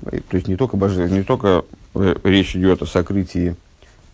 то 0.00 0.36
есть 0.36 0.48
не 0.48 0.56
только, 0.56 0.76
боже, 0.76 1.08
не 1.10 1.22
только 1.22 1.64
речь 2.24 2.56
идет 2.56 2.82
о 2.82 2.86
сокрытии 2.86 3.56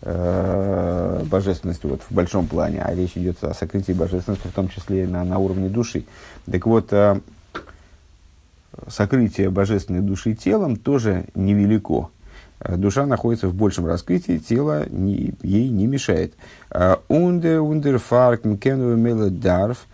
э, 0.01 1.23
божественности 1.25 1.85
вот, 1.85 2.01
в 2.09 2.13
большом 2.13 2.47
плане, 2.47 2.81
а 2.81 2.93
речь 2.93 3.15
идет 3.15 3.41
о 3.43 3.53
сокрытии 3.53 3.93
божественности 3.93 4.47
в 4.47 4.51
том 4.51 4.67
числе 4.67 5.07
на, 5.07 5.23
на 5.23 5.37
уровне 5.37 5.69
души. 5.69 6.03
Так 6.51 6.65
вот, 6.65 6.91
э, 6.91 7.21
сокрытие 8.87 9.49
божественной 9.49 10.01
души 10.01 10.33
телом 10.33 10.75
тоже 10.75 11.25
невелико. 11.33 12.09
Э, 12.59 12.77
душа 12.77 13.05
находится 13.05 13.47
в 13.47 13.53
большем 13.53 13.85
раскрытии, 13.85 14.37
тело 14.37 14.87
не, 14.89 15.33
ей 15.41 15.69
не 15.69 15.87
мешает. 15.87 16.33
Ундер, 17.07 17.61
ундер, 17.61 17.97
фарк, 17.99 18.45
мкену, 18.45 19.29
дарф, 19.29 19.87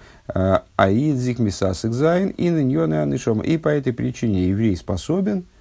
аидзик, 0.76 1.40
мисасик, 1.40 1.94
зайн, 1.94 2.30
и 2.30 2.50
на 2.50 2.64
нее 2.64 3.44
И 3.44 3.58
по 3.58 3.70
этой 3.70 3.94
причине 3.94 4.50
еврей 4.50 4.76
способен– 4.76 5.46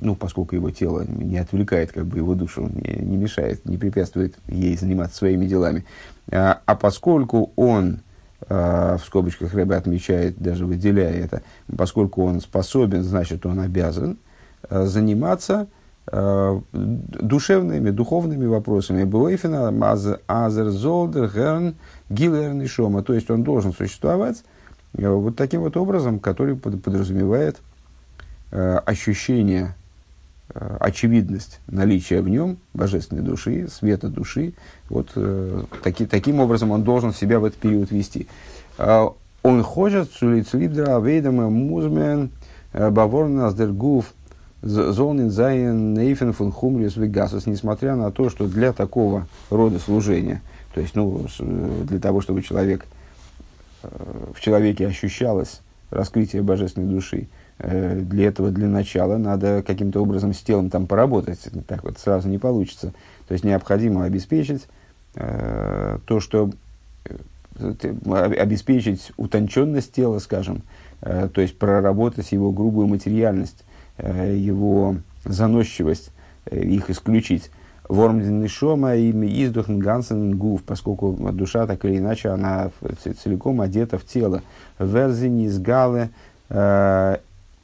ну, 0.00 0.14
поскольку 0.14 0.54
его 0.54 0.70
тело 0.70 1.04
не 1.06 1.38
отвлекает 1.38 1.92
как 1.92 2.06
бы 2.06 2.18
его 2.18 2.34
душу, 2.34 2.62
не, 2.62 2.96
не 3.00 3.16
мешает, 3.16 3.64
не 3.64 3.78
препятствует 3.78 4.34
ей 4.46 4.76
заниматься 4.76 5.16
своими 5.16 5.46
делами. 5.46 5.84
А, 6.30 6.60
а 6.66 6.74
поскольку 6.74 7.52
он, 7.56 8.00
а, 8.48 8.98
в 8.98 9.04
скобочках 9.04 9.54
Рэбе 9.54 9.76
отмечает, 9.76 10.38
даже 10.38 10.66
выделяя 10.66 11.12
это, 11.12 11.42
поскольку 11.76 12.24
он 12.24 12.40
способен, 12.40 13.02
значит, 13.02 13.46
он 13.46 13.60
обязан 13.60 14.18
заниматься 14.70 15.66
душевными, 16.12 17.90
духовными 17.90 18.46
вопросами. 18.46 19.04
Буэйфена, 19.04 19.72
Азер, 20.26 20.68
Золдер, 20.70 21.30
Герн, 21.34 21.74
Гилерн 22.10 22.60
и 22.62 22.66
Шома. 22.66 23.02
То 23.02 23.14
есть 23.14 23.30
он 23.30 23.42
должен 23.42 23.72
существовать 23.72 24.44
а, 24.98 25.10
вот 25.10 25.36
таким 25.36 25.62
вот 25.62 25.76
образом, 25.76 26.18
который 26.18 26.56
подразумевает 26.56 27.56
а, 28.52 28.82
ощущение 28.84 29.74
Э, 30.56 30.76
очевидность 30.78 31.58
наличия 31.66 32.20
в 32.20 32.28
нем 32.28 32.58
божественной 32.74 33.22
души, 33.22 33.66
света 33.68 34.08
души. 34.08 34.52
Вот 34.90 35.08
э, 35.16 35.64
таки, 35.82 36.06
таким 36.06 36.38
образом 36.38 36.70
он 36.70 36.84
должен 36.84 37.14
себя 37.14 37.40
в 37.40 37.44
этот 37.44 37.58
период 37.58 37.90
вести. 37.90 38.28
Э, 38.76 39.08
он 39.42 39.62
хочет 39.62 40.12
цулицлибдра 40.12 40.96
авейдама 40.96 41.48
музмен 41.48 42.30
э, 42.72 42.90
баворнас 42.90 43.54
зонин 44.64 45.30
зайн 45.30 45.94
нейфен 45.94 46.32
фун 46.32 46.52
хумриус 46.52 46.96
вегасус, 46.96 47.46
несмотря 47.46 47.96
на 47.96 48.10
то, 48.10 48.30
что 48.30 48.46
для 48.46 48.72
такого 48.72 49.26
рода 49.50 49.78
служения, 49.78 50.42
то 50.74 50.80
есть 50.80 50.94
ну, 50.94 51.26
э, 51.38 51.84
для 51.88 52.00
того, 52.00 52.20
чтобы 52.20 52.42
человек, 52.42 52.86
в 53.82 54.40
человеке 54.40 54.86
ощущалось 54.86 55.60
раскрытие 55.90 56.42
божественной 56.42 56.88
души, 56.88 57.28
Э, 57.58 58.00
для 58.00 58.28
этого, 58.28 58.50
для 58.50 58.68
начала, 58.68 59.16
надо 59.16 59.62
каким-то 59.62 60.00
образом 60.02 60.34
с 60.34 60.40
телом 60.40 60.70
там 60.70 60.86
поработать. 60.86 61.40
Так 61.68 61.84
вот 61.84 61.98
сразу 61.98 62.28
не 62.28 62.38
получится. 62.38 62.92
То 63.28 63.32
есть 63.32 63.44
необходимо 63.44 64.04
обеспечить 64.04 64.66
э, 65.14 65.98
то, 66.04 66.20
что 66.20 66.50
э, 67.04 67.74
обеспечить 68.38 69.12
утонченность 69.16 69.92
тела, 69.92 70.18
скажем, 70.18 70.62
э, 71.00 71.28
то 71.32 71.40
есть 71.40 71.56
проработать 71.56 72.32
его 72.32 72.50
грубую 72.50 72.88
материальность, 72.88 73.60
э, 73.60 73.73
его 73.98 74.96
заносчивость, 75.24 76.10
э, 76.46 76.60
их 76.60 76.90
исключить. 76.90 77.50
Вормдин 77.88 78.48
шома 78.48 78.96
и 78.96 79.10
издухн 79.10 79.78
гансен 79.78 80.36
гуф, 80.38 80.62
поскольку 80.62 81.12
душа 81.32 81.66
так 81.66 81.84
или 81.84 81.98
иначе 81.98 82.30
она 82.30 82.70
целиком 83.22 83.60
одета 83.60 83.98
в 83.98 84.06
тело. 84.06 84.42
Верзини 84.78 85.46
из 85.46 85.58
галы 85.58 86.08
э, 86.48 87.18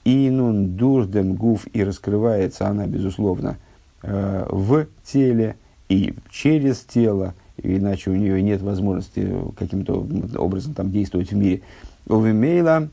Инун 0.05 0.77
дурдем 0.77 1.35
гуф 1.35 1.66
и 1.73 1.83
раскрывается 1.83 2.66
она, 2.66 2.87
безусловно, 2.87 3.57
э, 4.03 4.47
в 4.51 4.87
теле 5.05 5.57
и 5.88 6.14
через 6.31 6.81
тело, 6.81 7.35
иначе 7.57 8.11
у 8.11 8.14
нее 8.14 8.43
нет 8.43 8.61
возможности 8.61 9.35
каким-то 9.57 10.07
образом 10.37 10.75
там 10.75 10.90
действовать 10.90 11.33
в 11.33 11.37
мире. 11.37 11.62
Увимейла 12.07 12.88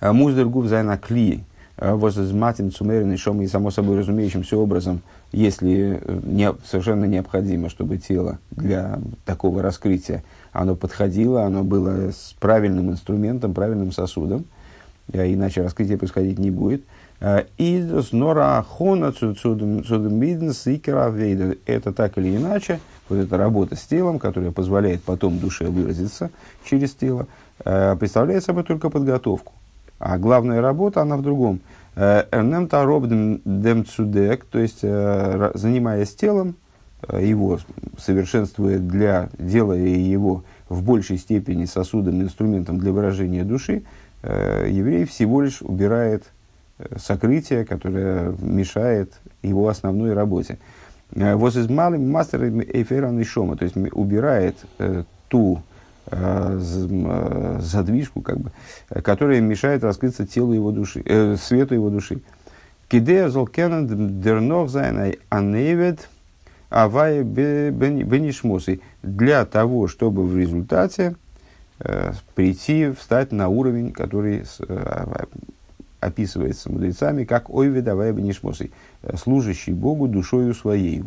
э, 0.00 0.12
муздер 0.12 0.46
гуф 0.46 0.66
зайна 0.66 0.96
кли, 0.96 1.40
э, 1.40 1.51
возматин 1.76 2.70
цумерин 2.70 3.16
шом 3.16 3.42
и 3.42 3.46
само 3.46 3.70
собой 3.70 3.98
разумеющимся 3.98 4.56
образом, 4.56 5.00
если 5.32 6.02
не, 6.24 6.52
совершенно 6.64 7.06
необходимо, 7.06 7.70
чтобы 7.70 7.98
тело 7.98 8.38
для 8.50 8.98
такого 9.24 9.62
раскрытия, 9.62 10.22
оно 10.52 10.76
подходило, 10.76 11.44
оно 11.44 11.64
было 11.64 12.10
с 12.10 12.34
правильным 12.38 12.90
инструментом, 12.90 13.54
правильным 13.54 13.92
сосудом, 13.92 14.44
Э, 15.12 15.32
иначе 15.32 15.62
раскрытие 15.62 15.98
происходить 15.98 16.38
не 16.38 16.50
будет. 16.50 16.82
Э, 17.20 17.44
и 17.58 17.86
нора 18.12 18.62
хона 18.62 19.12
это 21.66 21.92
так 21.92 22.18
или 22.18 22.36
иначе, 22.36 22.80
вот 23.08 23.18
эта 23.18 23.36
работа 23.36 23.76
с 23.76 23.82
телом, 23.82 24.18
которая 24.18 24.52
позволяет 24.52 25.02
потом 25.02 25.38
душе 25.38 25.66
выразиться 25.66 26.30
через 26.64 26.92
тело, 26.92 27.26
э, 27.64 27.96
представляет 27.96 28.44
собой 28.44 28.64
только 28.64 28.90
подготовку. 28.90 29.52
А 30.02 30.18
главная 30.18 30.60
работа, 30.60 31.02
она 31.02 31.16
в 31.16 31.22
другом. 31.22 31.60
Эрнем 31.94 33.40
дем 33.44 33.84
цудек, 33.84 34.44
то 34.46 34.58
есть 34.58 34.80
занимаясь 34.80 36.14
телом, 36.14 36.56
его 37.12 37.58
совершенствуя 37.98 38.78
для, 38.78 39.28
делая 39.38 39.78
его 39.78 40.44
в 40.68 40.82
большей 40.82 41.18
степени 41.18 41.66
сосудом, 41.66 42.22
инструментом 42.22 42.78
для 42.78 42.92
выражения 42.92 43.44
души, 43.44 43.82
Э, 44.22 44.68
еврей 44.70 45.04
всего 45.04 45.42
лишь 45.42 45.62
убирает 45.62 46.24
э, 46.78 46.96
сокрытие, 46.98 47.64
которое 47.64 48.34
мешает 48.40 49.12
его 49.42 49.68
основной 49.68 50.12
работе. 50.12 50.58
Э, 51.14 51.34
вот 51.34 51.56
из 51.56 51.68
малым 51.68 52.08
мастер 52.10 52.44
эйферан 52.44 53.18
и 53.18 53.24
шома, 53.24 53.56
то 53.56 53.64
есть 53.64 53.76
убирает 53.76 54.56
ту 55.28 55.62
задвижку, 56.12 58.20
как 58.20 58.38
бы, 58.38 58.52
которая 59.02 59.40
мешает 59.40 59.82
раскрыться 59.82 60.26
телу 60.26 60.52
его 60.52 60.70
души, 60.70 61.02
э, 61.04 61.36
свету 61.40 61.74
его 61.74 61.90
души. 61.90 62.20
Кидея 62.88 63.28
золкенен 63.28 64.20
дернох 64.20 64.68
зайнай 64.68 65.18
аневед 65.30 66.08
авай 66.72 67.22
бенишмосы. 67.22 68.80
Для 69.02 69.44
того, 69.44 69.88
чтобы 69.88 70.26
в 70.26 70.36
результате 70.36 71.16
э, 71.80 72.12
прийти, 72.34 72.90
встать 72.90 73.32
на 73.32 73.48
уровень, 73.48 73.92
который 73.92 74.44
э, 74.58 75.24
описывается 76.00 76.70
мудрецами 76.70 77.24
как 77.24 77.50
«Ой, 77.50 77.68
давай 77.80 78.12
бенишмосой», 78.12 78.72
э, 79.02 79.16
служащий 79.16 79.72
Богу 79.72 80.08
душою 80.08 80.54
своей. 80.54 81.04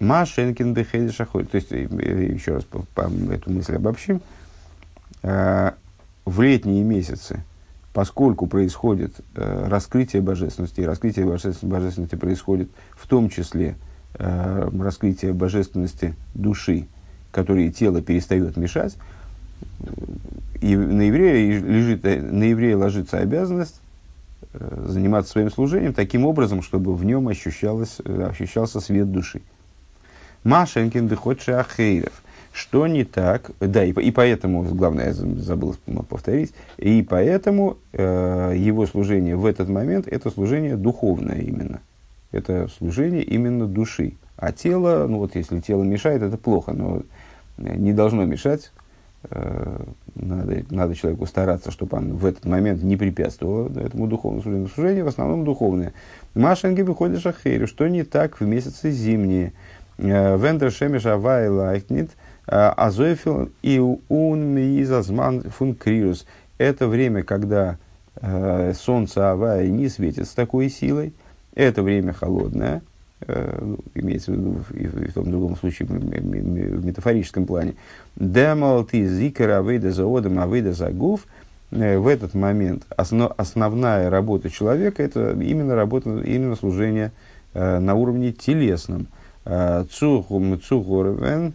Машенкин 0.00 0.74
бехеди 0.74 1.12
шахой. 1.12 1.44
То 1.44 1.56
есть, 1.56 1.72
э, 1.72 1.84
еще 1.84 2.54
раз 2.54 2.64
по, 2.64 2.84
по, 2.94 3.10
эту 3.32 3.50
мысль 3.50 3.76
обобщим. 3.76 4.20
Э, 5.22 5.72
в 6.24 6.40
летние 6.40 6.82
месяцы, 6.82 7.42
поскольку 7.92 8.46
происходит 8.46 9.14
э, 9.34 9.66
раскрытие 9.68 10.20
божественности, 10.20 10.80
и 10.80 10.84
раскрытие 10.84 11.24
божественности, 11.26 12.14
происходит 12.16 12.68
в 12.90 13.06
том 13.06 13.30
числе 13.30 13.76
э, 14.14 14.68
раскрытие 14.78 15.32
божественности 15.32 16.14
души, 16.34 16.86
которые 17.30 17.70
тело 17.70 18.02
перестает 18.02 18.56
мешать, 18.56 18.96
и 20.60 20.74
на 20.76 21.02
еврея, 21.02 21.60
лежит, 21.60 22.02
на 22.04 22.44
еврея 22.44 22.76
ложится 22.76 23.18
обязанность 23.18 23.80
э, 24.52 24.84
заниматься 24.88 25.32
своим 25.32 25.50
служением 25.50 25.92
таким 25.92 26.24
образом, 26.26 26.62
чтобы 26.62 26.94
в 26.94 27.04
нем 27.04 27.28
ощущалось, 27.28 27.98
э, 28.04 28.28
ощущался 28.28 28.80
свет 28.80 29.10
души. 29.12 29.42
Машенкин 30.44 31.06
бихот 31.06 31.48
ахейров. 31.48 32.22
Что 32.52 32.86
не 32.86 33.04
так? 33.04 33.50
Да, 33.60 33.84
и, 33.84 33.92
и 33.92 34.10
поэтому, 34.10 34.62
главное, 34.62 35.08
я 35.08 35.12
забыл 35.12 35.76
повторить, 36.08 36.54
и 36.78 37.02
поэтому 37.02 37.76
э, 37.92 38.54
его 38.56 38.86
служение 38.86 39.36
в 39.36 39.44
этот 39.44 39.68
момент 39.68 40.08
это 40.08 40.30
служение 40.30 40.76
духовное 40.76 41.40
именно. 41.40 41.80
Это 42.32 42.68
служение 42.78 43.22
именно 43.22 43.66
души. 43.66 44.14
А 44.36 44.52
тело, 44.52 45.06
ну 45.06 45.18
вот 45.18 45.34
если 45.36 45.60
тело 45.60 45.82
мешает, 45.82 46.22
это 46.22 46.38
плохо, 46.38 46.72
но 46.72 47.02
не 47.58 47.92
должно 47.92 48.24
мешать 48.24 48.70
Э, 49.28 49.84
надо, 50.14 50.64
надо 50.70 50.94
человеку 50.94 51.26
стараться, 51.26 51.70
чтобы 51.70 51.96
он 51.96 52.16
в 52.16 52.24
этот 52.26 52.44
момент 52.44 52.82
не 52.82 52.96
препятствовал 52.96 53.66
этому 53.76 54.06
духовному 54.06 54.42
служению. 54.42 54.68
Служение 54.68 55.04
в 55.04 55.08
основном 55.08 55.44
духовное. 55.44 55.92
Машенги 56.34 56.82
выходит 56.82 57.20
шахейру, 57.20 57.66
что 57.66 57.88
не 57.88 58.04
так 58.04 58.40
в 58.40 58.44
месяцы 58.46 58.90
зимние. 58.90 59.52
Э, 59.98 60.36
Вендер 60.36 60.70
шемеш 60.70 61.06
авай 61.06 61.48
лайкнит, 61.48 62.10
э, 62.46 62.56
азоефил 62.56 63.50
и 63.62 63.78
ун 63.78 64.40
миизазман 64.54 65.42
фун 65.50 65.74
крирус. 65.74 66.26
Это 66.58 66.88
время, 66.88 67.22
когда 67.22 67.78
солнце 68.72 69.30
авая 69.30 69.68
не 69.68 69.90
светит 69.90 70.26
с 70.26 70.30
такой 70.30 70.70
силой, 70.70 71.12
Это 71.56 71.82
время 71.82 72.12
холодное, 72.12 72.82
э, 73.26 73.58
ну, 73.62 73.78
имеется 73.94 74.30
в 74.30 74.34
виду 74.34 74.58
и, 74.74 74.86
в 74.86 75.12
том 75.14 75.30
другом 75.30 75.56
случае 75.56 75.88
в 75.88 76.84
метафорическом 76.84 77.46
плане. 77.46 77.76
Демал 78.14 78.84
ты 78.84 79.06
зикера 79.06 79.58
авейда 79.58 79.90
за 79.90 80.04
одам 80.06 80.38
авейда 80.38 80.74
за 80.74 80.90
гуф. 80.90 81.26
Э, 81.70 81.96
в 81.98 82.06
этот 82.08 82.34
момент 82.34 82.84
основ, 82.94 83.32
основная 83.38 84.10
работа 84.10 84.50
человека 84.50 85.02
это 85.02 85.32
именно 85.32 85.74
работа, 85.74 86.20
именно 86.20 86.56
служение 86.56 87.10
э, 87.54 87.78
на 87.78 87.94
уровне 87.94 88.32
телесном. 88.32 89.06
Цухум 89.90 90.60
цухорвен 90.60 91.54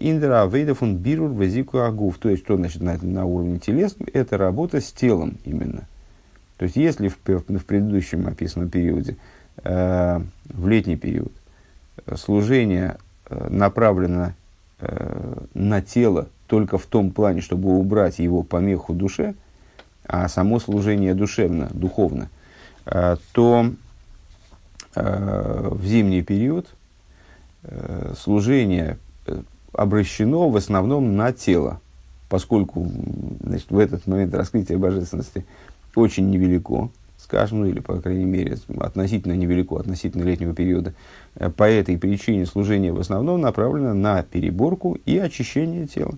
индера 0.00 0.42
авейда 0.42 0.74
фун 0.74 0.96
бирур 0.96 1.30
вазику 1.30 1.78
агуф. 1.78 2.18
То 2.18 2.28
есть, 2.28 2.44
что 2.44 2.56
значит 2.56 2.82
на, 2.82 2.98
на 3.00 3.24
уровне 3.24 3.58
телесном? 3.58 4.08
Это 4.12 4.36
работа 4.36 4.80
с 4.80 4.90
телом 4.92 5.38
именно. 5.44 5.84
То 6.58 6.64
есть, 6.64 6.76
если 6.76 7.08
в, 7.08 7.16
в 7.24 7.64
предыдущем 7.64 8.26
описанном 8.26 8.68
периоде 8.68 9.16
Э, 9.64 10.20
в 10.44 10.68
летний 10.68 10.96
период 10.96 11.32
служение 12.16 12.96
э, 13.28 13.48
направлено 13.50 14.32
э, 14.80 15.44
на 15.54 15.82
тело 15.82 16.28
только 16.46 16.78
в 16.78 16.86
том 16.86 17.10
плане, 17.10 17.40
чтобы 17.42 17.78
убрать 17.78 18.18
его 18.18 18.42
помеху 18.42 18.92
душе, 18.94 19.34
а 20.06 20.28
само 20.28 20.58
служение 20.58 21.14
душевно, 21.14 21.68
духовно, 21.72 22.28
то 23.32 23.70
в 24.94 25.84
зимний 25.84 26.22
период 26.22 26.66
служение 28.18 28.98
обращено 29.72 30.48
в 30.48 30.56
основном 30.56 31.16
на 31.16 31.32
тело, 31.32 31.80
поскольку 32.28 32.90
значит, 33.42 33.70
в 33.70 33.78
этот 33.78 34.06
момент 34.06 34.34
раскрытие 34.34 34.78
божественности 34.78 35.44
очень 35.94 36.30
невелико, 36.30 36.90
скажем, 37.18 37.60
ну 37.60 37.66
или, 37.66 37.80
по 37.80 38.00
крайней 38.00 38.24
мере, 38.24 38.58
относительно 38.78 39.34
невелико, 39.34 39.76
относительно 39.76 40.24
летнего 40.24 40.54
периода. 40.54 40.94
Э, 41.34 41.50
по 41.50 41.64
этой 41.64 41.98
причине 41.98 42.46
служение 42.46 42.92
в 42.92 43.00
основном 43.00 43.40
направлено 43.40 43.94
на 43.94 44.22
переборку 44.22 44.98
и 45.06 45.18
очищение 45.18 45.86
тела. 45.86 46.14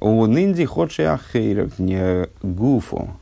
У 0.00 0.24
нинди 0.26 0.64
ходши 0.64 1.02
ахейров 1.02 1.72
гуфо. 2.42 3.16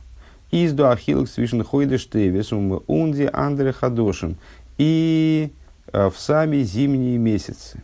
Изду 0.51 0.87
ахилок 0.87 1.27
свишен 1.27 1.63
хойдеш 1.63 2.07
тевесум 2.07 2.83
унди 2.87 3.29
андре 3.31 3.73
хадошим. 3.73 4.37
И 4.77 5.51
э, 5.51 5.56
в 5.91 6.13
сами 6.17 6.63
зимние 6.63 7.17
месяцы. 7.17 7.81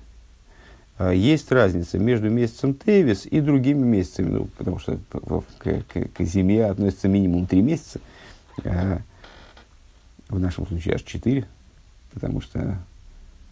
Э, 1.00 1.14
есть 1.16 1.52
разница 1.52 2.00
между 2.00 2.30
месяцем 2.30 2.74
Тевис 2.74 3.26
и 3.26 3.40
другими 3.42 3.84
месяцами, 3.84 4.30
ну, 4.30 4.46
потому 4.58 4.80
что 4.80 5.00
к, 5.60 5.70
к, 5.88 6.08
к 6.14 6.24
зиме 6.24 6.66
относится 6.66 7.08
минимум 7.08 7.46
три 7.46 7.62
месяца– 7.62 8.00
Э, 8.64 9.00
в 10.30 10.40
нашем 10.40 10.66
случае 10.68 10.96
аж 10.96 11.04
4, 11.04 11.46
потому 12.14 12.42
что, 12.42 12.78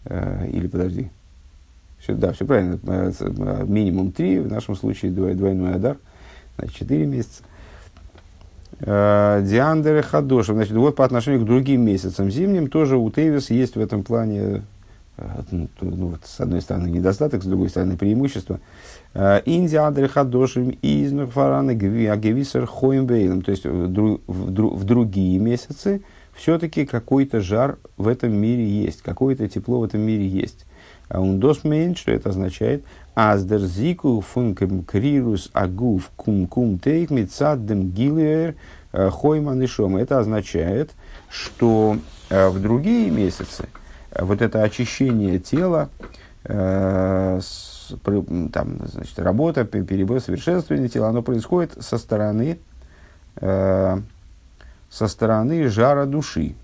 э, 0.04 0.48
или 0.50 0.66
подожди, 0.66 1.10
все, 1.98 2.14
да, 2.14 2.32
все 2.32 2.44
правильно, 2.44 2.80
э, 2.84 3.64
минимум 3.66 4.12
3, 4.12 4.40
в 4.40 4.48
нашем 4.50 4.74
случае 4.74 5.12
двойной 5.12 5.74
адар, 5.74 5.98
значит 6.56 6.76
4 6.76 7.06
месяца. 7.06 7.42
Диандер 8.84 10.02
Хадошев. 10.02 10.56
Значит, 10.56 10.72
вот 10.72 10.96
по 10.96 11.04
отношению 11.04 11.42
к 11.42 11.44
другим 11.44 11.84
месяцам 11.84 12.30
зимним 12.30 12.68
тоже 12.68 12.96
у 12.96 13.10
Тейвис 13.10 13.50
есть 13.50 13.76
в 13.76 13.80
этом 13.80 14.02
плане, 14.02 14.62
ну, 15.52 15.68
вот, 15.80 16.20
с 16.24 16.40
одной 16.40 16.60
стороны, 16.60 16.88
недостаток, 16.88 17.44
с 17.44 17.46
другой 17.46 17.68
стороны, 17.68 17.96
преимущество. 17.96 18.58
Инди 19.14 19.76
Адры 19.76 20.08
Хадошим 20.08 20.70
из 20.82 21.12
Нурфарана 21.12 21.72
Агевисер 21.72 22.66
Хоимбейлом. 22.66 23.42
То 23.42 23.52
есть 23.52 23.64
в, 23.64 24.18
в, 24.26 24.76
в 24.76 24.84
другие 24.84 25.38
месяцы 25.38 26.02
все-таки 26.34 26.84
какой-то 26.84 27.40
жар 27.40 27.78
в 27.96 28.08
этом 28.08 28.32
мире 28.32 28.66
есть, 28.66 29.02
какое-то 29.02 29.48
тепло 29.48 29.80
в 29.80 29.84
этом 29.84 30.00
мире 30.00 30.26
есть. 30.26 30.64
А 31.08 31.20
он 31.20 31.40
досмейн, 31.40 31.94
что 31.94 32.10
это 32.10 32.30
означает? 32.30 32.84
Аздерзику 33.14 34.20
фун 34.20 34.54
крирус 34.54 35.50
агув 35.52 36.10
кум 36.16 36.46
кум 36.46 36.78
тейк 36.78 37.10
мицаддем 37.10 37.90
гилер 37.90 38.54
хойман 38.92 39.62
и 39.62 39.66
шома. 39.66 40.00
Это 40.00 40.18
означает, 40.18 40.92
что 41.28 41.98
в 42.30 42.60
другие 42.60 43.10
месяцы 43.10 43.68
вот 44.18 44.40
это 44.40 44.62
очищение 44.62 45.38
тела 45.38 45.90
там, 46.44 47.42
значит, 48.86 49.18
работа, 49.18 49.64
перебор, 49.64 50.20
совершенствование 50.20 50.88
тела, 50.88 51.08
оно 51.08 51.22
происходит 51.22 51.76
со 51.82 51.98
стороны, 51.98 52.58
со 53.38 54.02
стороны 54.90 55.68
жара 55.68 56.06
души, 56.06 56.54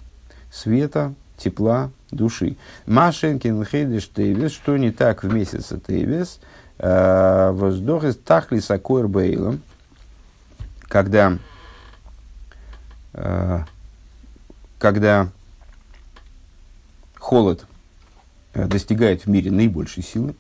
света, 0.50 1.12
тепла 1.36 1.90
души. 2.10 2.56
Машенкин 2.86 3.64
хейдеш 3.64 4.08
тейвес, 4.08 4.52
что 4.52 4.76
не 4.76 4.90
так 4.90 5.22
в 5.22 5.32
месяце 5.32 5.78
тейвес, 5.78 6.40
э, 6.78 7.50
воздух 7.52 8.04
из 8.04 8.16
тахли 8.16 8.60
сакуэр 8.60 9.08
бейлом, 9.08 9.60
когда, 10.82 11.38
э, 13.14 13.60
когда 14.78 15.28
холод 17.18 17.66
э, 18.54 18.66
достигает 18.66 19.22
в 19.22 19.26
мире 19.28 19.50
наибольшей 19.50 20.02
силы, 20.02 20.34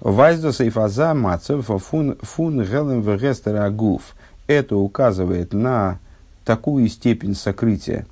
Вайзда 0.00 0.52
сейфаза 0.52 1.14
мацев 1.14 1.66
фун 1.66 2.16
фун 2.20 2.62
гелем 2.62 3.00
вегестер 3.00 3.56
агуф. 3.56 4.14
Это 4.46 4.76
указывает 4.76 5.52
на 5.52 5.98
такую 6.44 6.88
степень 6.88 7.34
сокрытия, 7.34 8.06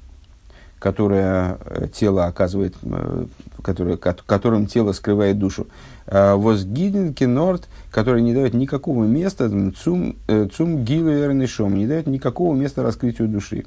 которое 0.84 1.56
э, 1.64 1.86
тело 1.94 2.26
оказывает, 2.26 2.74
э, 2.82 3.24
которое, 3.62 3.96
которым 3.96 4.66
тело 4.66 4.92
скрывает 4.92 5.38
душу. 5.38 5.66
Э, 6.06 6.34
Возгиден 6.34 7.14
кинорт, 7.14 7.68
который 7.90 8.20
не 8.20 8.34
дает 8.34 8.52
никакого 8.52 9.04
места 9.04 9.50
цум, 9.82 10.16
цум 10.54 10.84
гилуэрнишом, 10.84 11.74
не 11.74 11.86
дает 11.86 12.06
никакого 12.06 12.54
места 12.54 12.82
раскрытию 12.82 13.28
души. 13.28 13.64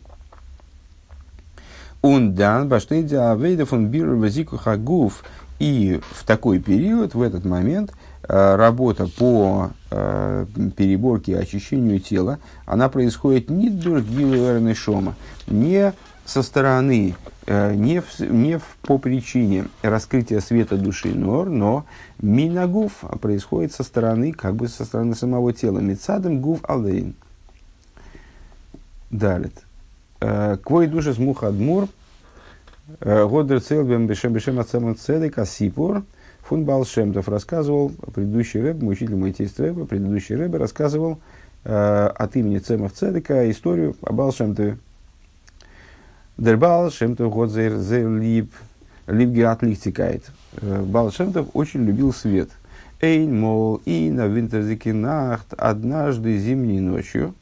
Ундан 2.03 2.69
баштейдя 2.69 3.31
авейда 3.31 3.65
фон 3.65 3.87
бир 3.87 4.09
вазику 4.09 4.57
хагуф. 4.57 5.23
И 5.57 5.99
в 6.11 6.23
такой 6.23 6.59
период, 6.59 7.15
в 7.15 7.21
этот 7.23 7.43
момент, 7.43 7.91
работа 8.21 9.07
по 9.07 9.71
переборке 9.89 11.31
и 11.31 11.35
очищению 11.35 11.99
тела, 11.99 12.37
она 12.67 12.89
происходит 12.89 13.49
не 13.49 13.71
дургилы 13.71 14.75
шома, 14.75 15.15
не 15.47 15.93
со 16.27 16.43
стороны, 16.43 17.15
э, 17.47 17.73
не, 17.73 18.01
в, 18.01 18.19
не 18.19 18.59
в, 18.59 18.63
по 18.83 18.99
причине 18.99 19.65
раскрытия 19.81 20.39
света 20.41 20.77
души 20.77 21.09
нор, 21.09 21.49
но 21.49 21.85
минагуф 22.21 23.03
происходит 23.19 23.73
со 23.73 23.81
стороны, 23.81 24.31
как 24.31 24.55
бы 24.55 24.67
со 24.67 24.85
стороны 24.85 25.15
самого 25.15 25.53
тела. 25.53 25.79
Мецадом 25.79 26.39
гуф 26.39 26.59
алдейн. 26.63 27.15
Далит. 29.09 29.63
Квой 30.19 30.87
душа 30.87 31.13
с 31.13 31.17
мухадмур, 31.17 31.87
годер 32.99 33.61
целбем 33.61 34.05
бешем 34.05 34.33
бешем 34.33 34.59
ацаман 34.59 34.95
цедек 34.95 35.39
асипур– 35.39 36.03
Фун 36.47 36.63
Балшемтов 36.63 37.27
рассказывал, 37.27 37.91
предыдущий 38.13 38.61
рэб, 38.61 38.81
мой 38.81 38.93
учитель, 38.93 39.17
мой 39.17 39.33
тесть 39.33 39.59
рэба, 39.59 39.85
предыдущий 39.85 40.33
рэб 40.35 40.55
рассказывал 40.55 41.19
э, 41.65 42.07
от 42.15 42.35
имени 42.37 42.59
Цемов 42.59 42.93
Цедека 42.93 43.51
историю 43.51 43.97
о 44.01 44.13
Балшемтове. 44.13 44.77
Дербал 46.37 46.91
Шемтов 46.91 47.31
год 47.31 47.51
зер 47.51 47.73
либ 48.09 48.51
либги 49.07 49.41
отлихтикает. 49.41 50.29
Э, 50.61 50.83
Балшемтов 50.83 51.47
очень 51.53 51.83
любил 51.83 52.13
свет. 52.13 52.49
Эйн, 53.01 53.39
мол, 53.39 53.81
и 53.85 54.09
на 54.11 54.27
винтерзике 54.27 54.93
нахт 54.93 55.53
однажды 55.57 56.37
зимней 56.37 56.79
ночью 56.79 57.33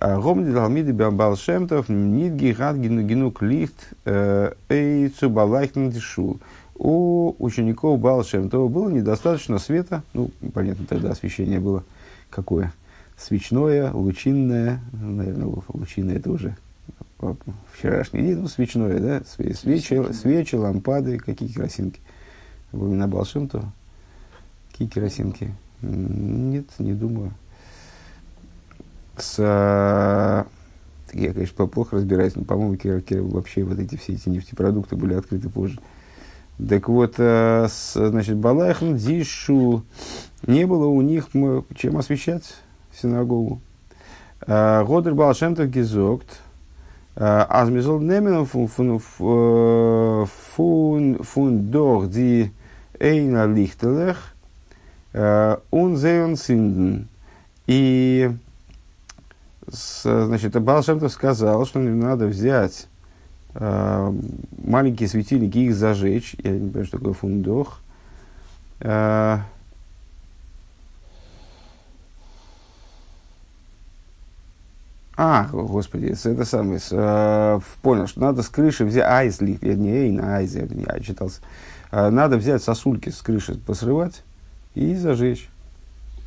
э, 0.00 0.20
Гомди 0.20 0.50
Далмиды 0.50 0.92
Балшемтов 0.92 1.88
нидги 1.88 2.52
гад 2.52 2.76
гинук 2.76 3.42
лихт 3.42 3.76
э, 4.04 4.52
эй 4.68 5.08
цубалайхн 5.08 5.90
дешул 5.90 6.40
у 6.74 7.36
учеников 7.38 8.00
Балшемтова 8.00 8.66
было 8.68 8.88
недостаточно 8.88 9.58
света, 9.58 10.02
ну, 10.14 10.30
понятно, 10.52 10.86
тогда 10.88 11.10
освещение 11.10 11.60
было 11.60 11.84
какое? 12.28 12.72
Свечное, 13.16 13.92
лучинное, 13.92 14.80
наверное, 14.92 15.52
лучинное 15.68 16.16
это 16.16 16.30
уже 16.30 16.56
вчерашний 17.72 18.22
день, 18.22 18.38
ну, 18.38 18.48
свечное, 18.48 18.98
да, 18.98 19.22
свечи, 19.24 20.12
свечи 20.12 20.54
лампады, 20.54 21.18
какие 21.18 21.48
керосинки. 21.48 22.00
Во 22.72 22.86
времена 22.86 23.06
Балшемтова, 23.06 23.72
какие 24.70 24.88
керосинки? 24.88 25.54
Нет, 25.82 26.66
не 26.78 26.92
думаю. 26.94 27.32
С, 29.16 29.38
я, 31.12 31.32
конечно, 31.32 31.66
плохо 31.66 31.96
разбираюсь, 31.96 32.34
но, 32.34 32.44
по-моему, 32.44 32.78
вообще 33.30 33.62
вот 33.62 33.78
эти 33.78 33.96
все 33.96 34.14
эти 34.14 34.28
нефтепродукты 34.28 34.96
были 34.96 35.14
открыты 35.14 35.48
позже. 35.48 35.78
Так 36.68 36.88
вот, 36.88 37.14
э, 37.18 37.68
значит, 37.94 38.36
Балайхан 38.36 38.96
Дишу 38.96 39.84
не 40.46 40.66
было 40.66 40.86
у 40.86 41.00
них 41.00 41.28
чем 41.76 41.96
освещать 41.98 42.54
синагогу. 42.94 43.60
Э, 44.46 44.84
Годер 44.84 45.14
Балшемтов 45.14 45.70
Гизокт, 45.70 46.26
Азмизол 47.14 48.00
немен 48.00 48.46
фун 50.46 51.70
дох 51.70 52.08
ди 52.08 52.52
эйна 52.98 53.46
лихтелех 53.46 54.34
он 55.12 55.96
зеон 55.96 56.36
синден. 56.36 57.08
И 57.66 58.30
значит, 59.66 60.60
Балшемтов 60.60 61.12
сказал, 61.12 61.64
что 61.66 61.78
надо 61.78 62.26
взять 62.26 62.88
э, 63.54 64.12
маленькие 64.64 65.08
светильники, 65.08 65.58
их 65.58 65.74
зажечь. 65.74 66.34
Я 66.42 66.50
не 66.52 66.58
понимаю, 66.68 66.86
что 66.86 66.98
такое 66.98 67.12
фундох. 67.12 67.80
А, 75.24 75.48
господи, 75.52 76.16
это 76.24 76.44
самое, 76.44 76.80
с, 76.80 76.88
э, 76.90 77.60
понял, 77.80 78.08
что 78.08 78.20
надо 78.20 78.42
с 78.42 78.48
крыши 78.48 78.84
взять, 78.84 79.04
айзли, 79.04 79.56
не 79.62 79.88
эйн, 79.88 80.20
айз, 80.20 80.56
я, 80.56 80.62
я 80.64 80.98
читался, 80.98 81.40
э, 81.92 82.10
надо 82.10 82.38
взять 82.38 82.60
сосульки 82.60 83.10
с 83.10 83.22
крыши, 83.22 83.54
посрывать 83.54 84.24
и 84.74 84.96
зажечь. 84.96 85.48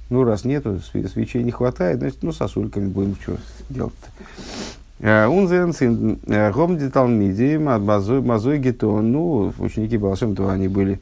Ну, 0.10 0.24
раз 0.24 0.46
нету, 0.46 0.80
свечей 0.80 1.44
не 1.44 1.52
хватает, 1.52 1.98
значит, 1.98 2.20
ну, 2.24 2.32
сосульками 2.32 2.88
будем 2.88 3.18
что 3.22 3.36
делать-то. 3.70 5.06
Э, 5.06 5.28
Унзен 5.28 5.74
сын 5.74 6.18
э, 6.28 6.54
Гомди 6.54 6.88
Талмиди, 6.90 7.58
Мазой 7.58 8.60
Гетон, 8.60 9.12
ну, 9.12 9.54
ученики 9.60 9.98
Балашем, 9.98 10.38
то 10.38 10.48
они 10.48 10.70
были 10.70 11.02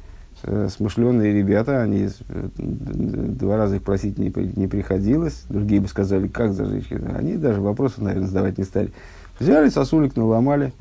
смышленые 0.69 1.33
ребята, 1.33 1.81
они 1.81 2.09
два 2.57 3.57
раза 3.57 3.77
их 3.77 3.83
просить 3.83 4.17
не, 4.17 4.33
не 4.55 4.67
приходилось, 4.67 5.43
другие 5.49 5.81
бы 5.81 5.87
сказали, 5.87 6.27
как 6.27 6.53
зажечь, 6.53 6.91
они 6.91 7.37
даже 7.37 7.61
вопросов, 7.61 7.99
наверное, 7.99 8.27
задавать 8.27 8.57
не 8.57 8.63
стали. 8.63 8.91
Взяли 9.39 9.69
сосулик, 9.69 10.15
наломали, 10.15 10.73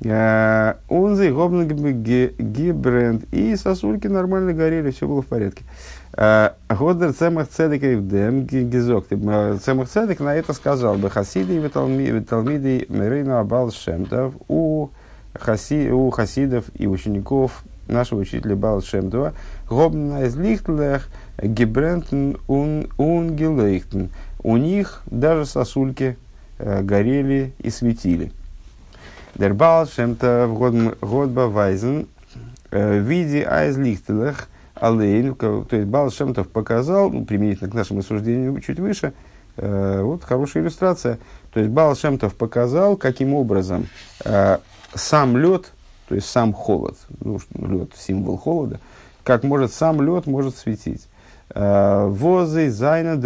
Унзы, 0.00 1.32
Гобнг 1.32 1.72
Гибренд, 1.72 3.24
и 3.32 3.56
сосульки 3.56 4.08
нормально 4.08 4.52
горели, 4.52 4.90
все 4.90 5.06
было 5.06 5.22
в 5.22 5.26
порядке. 5.26 5.62
Годер 6.16 7.12
цемах 7.12 7.48
цедек 7.48 8.06
дем 8.06 8.44
гизок. 8.44 9.06
Цемах 9.08 9.88
цедек 9.88 10.20
на 10.20 10.34
это 10.34 10.52
сказал 10.52 10.96
бы 10.96 11.10
хасиды 11.10 11.56
и 11.56 11.68
талмиды 11.68 12.86
Мерина 12.88 13.40
Абал 13.40 13.70
Шемтов 13.70 14.34
у, 14.48 14.90
хаси, 15.32 15.90
у 15.90 16.10
хасидов 16.10 16.66
и 16.74 16.86
учеников 16.86 17.64
нашего 17.88 18.20
учителя. 18.20 18.56
Гобна 19.68 20.24
из 20.24 20.36
лихтлех 20.36 21.08
гибрентен 21.42 22.38
ун 22.48 23.36
гелейхтен. 23.36 24.10
У 24.42 24.56
них 24.56 25.02
даже 25.06 25.46
сосульки 25.46 26.16
горели 26.58 27.52
и 27.58 27.70
светили. 27.70 28.32
Der 29.34 29.52
Бал 29.52 29.86
Шемтов 29.86 30.56
Годба 30.56 31.48
Вайзен 31.48 32.06
в 32.70 32.98
виде 32.98 33.44
айзлихтелех– 33.44 34.48
Алейн, 34.74 35.34
то 35.34 35.66
есть 35.70 35.86
Бал 35.86 36.10
Шемтов 36.10 36.48
показал, 36.48 37.10
ну, 37.10 37.24
применительно 37.24 37.70
к 37.70 37.74
нашему 37.74 38.00
рассуждению 38.00 38.58
чуть 38.60 38.80
выше, 38.80 39.12
э, 39.56 40.00
вот 40.02 40.24
хорошая 40.24 40.62
иллюстрация. 40.62 41.18
То 41.52 41.60
есть 41.60 41.70
Бал 41.70 41.94
Шемтов 41.94 42.34
показал, 42.34 42.96
каким 42.96 43.34
образом 43.34 43.86
э, 44.24 44.58
сам 44.94 45.36
лед, 45.36 45.72
то 46.08 46.14
есть 46.14 46.28
сам 46.28 46.52
холод, 46.52 46.96
ну, 47.20 47.38
лед 47.54 47.90
символ 47.96 48.36
холода, 48.36 48.80
как 49.22 49.42
может 49.42 49.72
сам 49.72 50.02
лед 50.02 50.26
может 50.26 50.56
светить. 50.56 51.06
Э, 51.54 52.06
Возы 52.08 52.70
зайна 52.70 53.16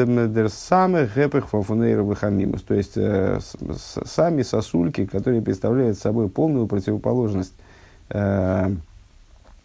самых 0.48 1.14
гэпых 1.14 1.48
фафунейровых 1.48 2.24
амимус. 2.24 2.62
То 2.62 2.74
есть 2.74 2.92
э, 2.96 3.38
с, 3.40 4.00
сами 4.06 4.42
сосульки, 4.42 5.06
которые 5.06 5.40
представляют 5.40 5.98
собой 5.98 6.28
полную 6.28 6.66
противоположность 6.66 7.54
э, 8.10 8.70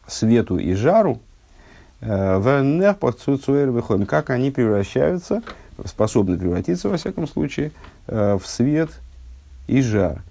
свету 0.08 0.58
и 0.58 0.73
жару, 0.73 1.19
в 2.02 2.47
выходим, 3.71 4.06
как 4.06 4.30
они 4.30 4.52
превращаются, 4.52 5.41
способны 5.86 6.38
превратиться, 6.38 6.89
во 6.89 6.97
всяком 6.97 7.30
случае, 7.30 7.71
в 8.08 8.41
свет 8.43 8.89
и 9.67 9.82
жар. 9.82 10.21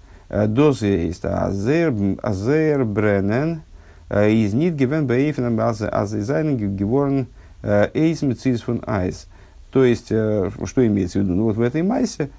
Дозы 0.47 0.87
есть 0.87 1.25
азер 1.25 2.85
бренен, 2.85 3.61
איז 4.09 4.53
ניט 4.53 4.75
געווען 4.75 5.05
באופן 5.05 5.59
אז 5.59 5.79
ס'זיינען 5.79 6.57
געווארן 6.75 7.27
אויס 7.63 8.21
מציאות 8.21 8.61
פון 8.61 8.81
אייז. 8.85 9.27
То 9.71 9.83
есть, 9.83 10.07
что 10.07 10.87
имеется 10.87 11.19
в 11.19 11.23
виду? 11.23 11.33
Ну 11.33 11.43
вот 11.43 11.55
в 11.55 11.61
этой 11.61 11.83
майсе, 11.83 12.29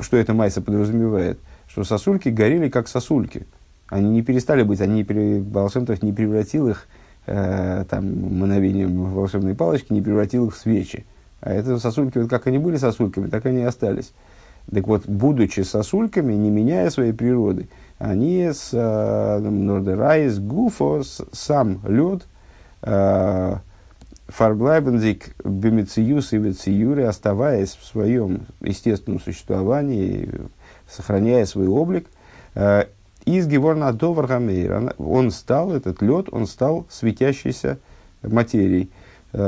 что 0.00 0.16
эта 0.16 0.32
майса 0.32 0.62
подразумевает? 0.62 1.38
Что 1.66 1.84
сосульки 1.84 2.28
горели 2.28 2.68
как 2.68 2.88
сосульки. 2.88 3.46
Они 3.88 4.10
не 4.10 4.22
перестали 4.22 4.62
быть, 4.62 4.80
они, 4.80 5.02
Баал-Шем-Тов 5.02 6.02
не 6.02 6.12
превратил 6.12 6.68
их 6.68 6.86
э, 7.26 7.84
там, 7.88 8.38
мановением 8.38 9.12
волшебной 9.12 9.54
палочки 9.54 9.92
не 9.92 10.00
превратил 10.02 10.46
их 10.48 10.54
в 10.54 10.58
свечи. 10.58 11.04
А 11.40 11.52
это 11.52 11.78
сосульки, 11.78 12.18
вот 12.18 12.30
как 12.30 12.46
они 12.46 12.58
были 12.58 12.76
сосульками, 12.76 13.28
так 13.28 13.44
они 13.46 13.60
и 13.60 13.64
остались. 13.64 14.12
Так 14.72 14.86
вот, 14.86 15.06
будучи 15.06 15.60
сосульками, 15.60 16.32
не 16.34 16.50
меняя 16.50 16.90
своей 16.90 17.12
природы, 17.12 17.68
они 17.98 18.50
с 18.52 18.70
э, 18.72 19.38
Нордерайс, 19.38 20.38
Гуфос, 20.38 21.22
сам 21.32 21.80
лед, 21.86 22.26
э, 22.82 23.56
Фарглайбензик, 24.28 25.36
Бемициюс 25.44 26.32
и 26.32 26.38
Вициюри, 26.38 27.02
оставаясь 27.02 27.76
в 27.76 27.84
своем 27.84 28.46
естественном 28.60 29.20
существовании, 29.20 30.30
сохраняя 30.88 31.44
свой 31.44 31.68
облик, 31.68 32.06
э, 32.54 32.86
из 33.26 33.46
Геворна 33.46 33.92
Доваргамейр, 33.92 34.94
он 34.98 35.30
стал, 35.30 35.72
этот 35.72 36.02
лед, 36.02 36.28
он 36.30 36.46
стал 36.46 36.86
светящейся 36.90 37.78
материей, 38.22 38.90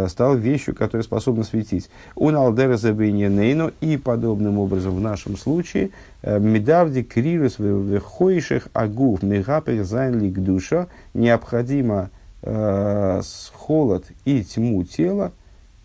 стал 0.09 0.37
вещью, 0.37 0.75
которая 0.75 1.03
способна 1.03 1.45
светить. 1.45 1.89
Он 2.15 2.37
алдера 2.37 2.77
забейненейну, 2.77 3.73
и 3.81 3.97
подобным 3.97 4.59
образом 4.59 4.97
в 4.97 5.01
нашем 5.01 5.37
случае, 5.37 5.91
э, 6.23 6.39
מע 6.39 6.55
דארף 6.55 6.87
די 6.87 7.03
קרירות 7.03 7.59
וחושך 7.59 8.69
הגוף 8.73 9.23
מהפך 9.23 9.57
זיין 9.57 9.85
לקדושה, 9.85 10.89
необходимо 11.15 12.11
э, 12.43 13.21
холод 13.55 14.07
и 14.25 14.43
тьму 14.43 14.85
тела, 14.85 15.33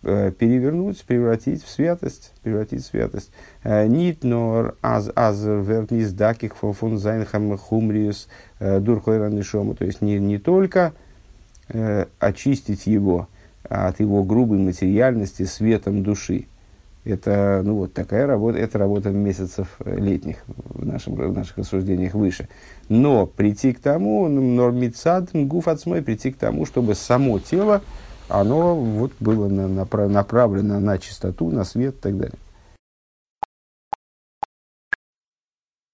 Э, 0.04 0.32
перевернуть, 0.36 1.04
превратить 1.04 1.62
в 1.62 1.70
святость, 1.70 2.32
превратить 2.42 2.82
в 2.82 2.86
святость. 2.86 3.30
Э, 3.62 3.86
ניט 3.86 4.24
נאר 4.24 4.74
אז 4.82 5.08
עס 5.14 5.40
ווערט 5.44 6.12
נזדכך 6.12 6.56
פון 6.56 6.98
זיין 6.98 7.56
חומריות 7.56 8.26
э, 8.58 8.80
דורך 8.80 9.12
אור 9.12 9.31
הנשמה. 9.31 9.76
То 9.76 9.84
есть 9.84 10.02
не, 10.02 10.18
не 10.18 10.38
только 10.38 10.92
э, 11.68 12.06
очистить 12.18 12.88
его 12.88 13.28
от 13.68 14.00
его 14.00 14.22
грубой 14.22 14.58
материальности 14.58 15.44
светом 15.44 16.02
души. 16.02 16.46
Это, 17.04 17.62
ну, 17.64 17.74
вот 17.74 17.94
такая 17.94 18.26
работа, 18.26 18.58
это 18.58 18.78
работа 18.78 19.10
месяцев 19.10 19.76
летних 19.84 20.36
в, 20.46 20.86
нашем, 20.86 21.14
в 21.14 21.32
наших 21.32 21.58
рассуждениях 21.58 22.14
выше. 22.14 22.48
Но 22.88 23.26
прийти 23.26 23.72
к 23.72 23.80
тому, 23.80 24.28
נאר 24.28 24.66
מצד, 24.66 25.30
גוף 25.32 25.66
עצמו, 25.66 26.02
прийти 26.02 26.30
к 26.30 26.36
тому, 26.36 26.64
чтобы 26.64 26.94
само 26.94 27.40
тело 27.40 27.82
оно 28.28 28.74
вот 28.74 29.12
было 29.20 29.48
на, 29.48 29.68
на, 29.68 29.84
направлено 30.08 30.80
на 30.80 30.98
чистоту, 30.98 31.50
на 31.50 31.64
свет 31.64 31.96
и 31.96 31.98
так 31.98 32.16
далее. 32.16 32.38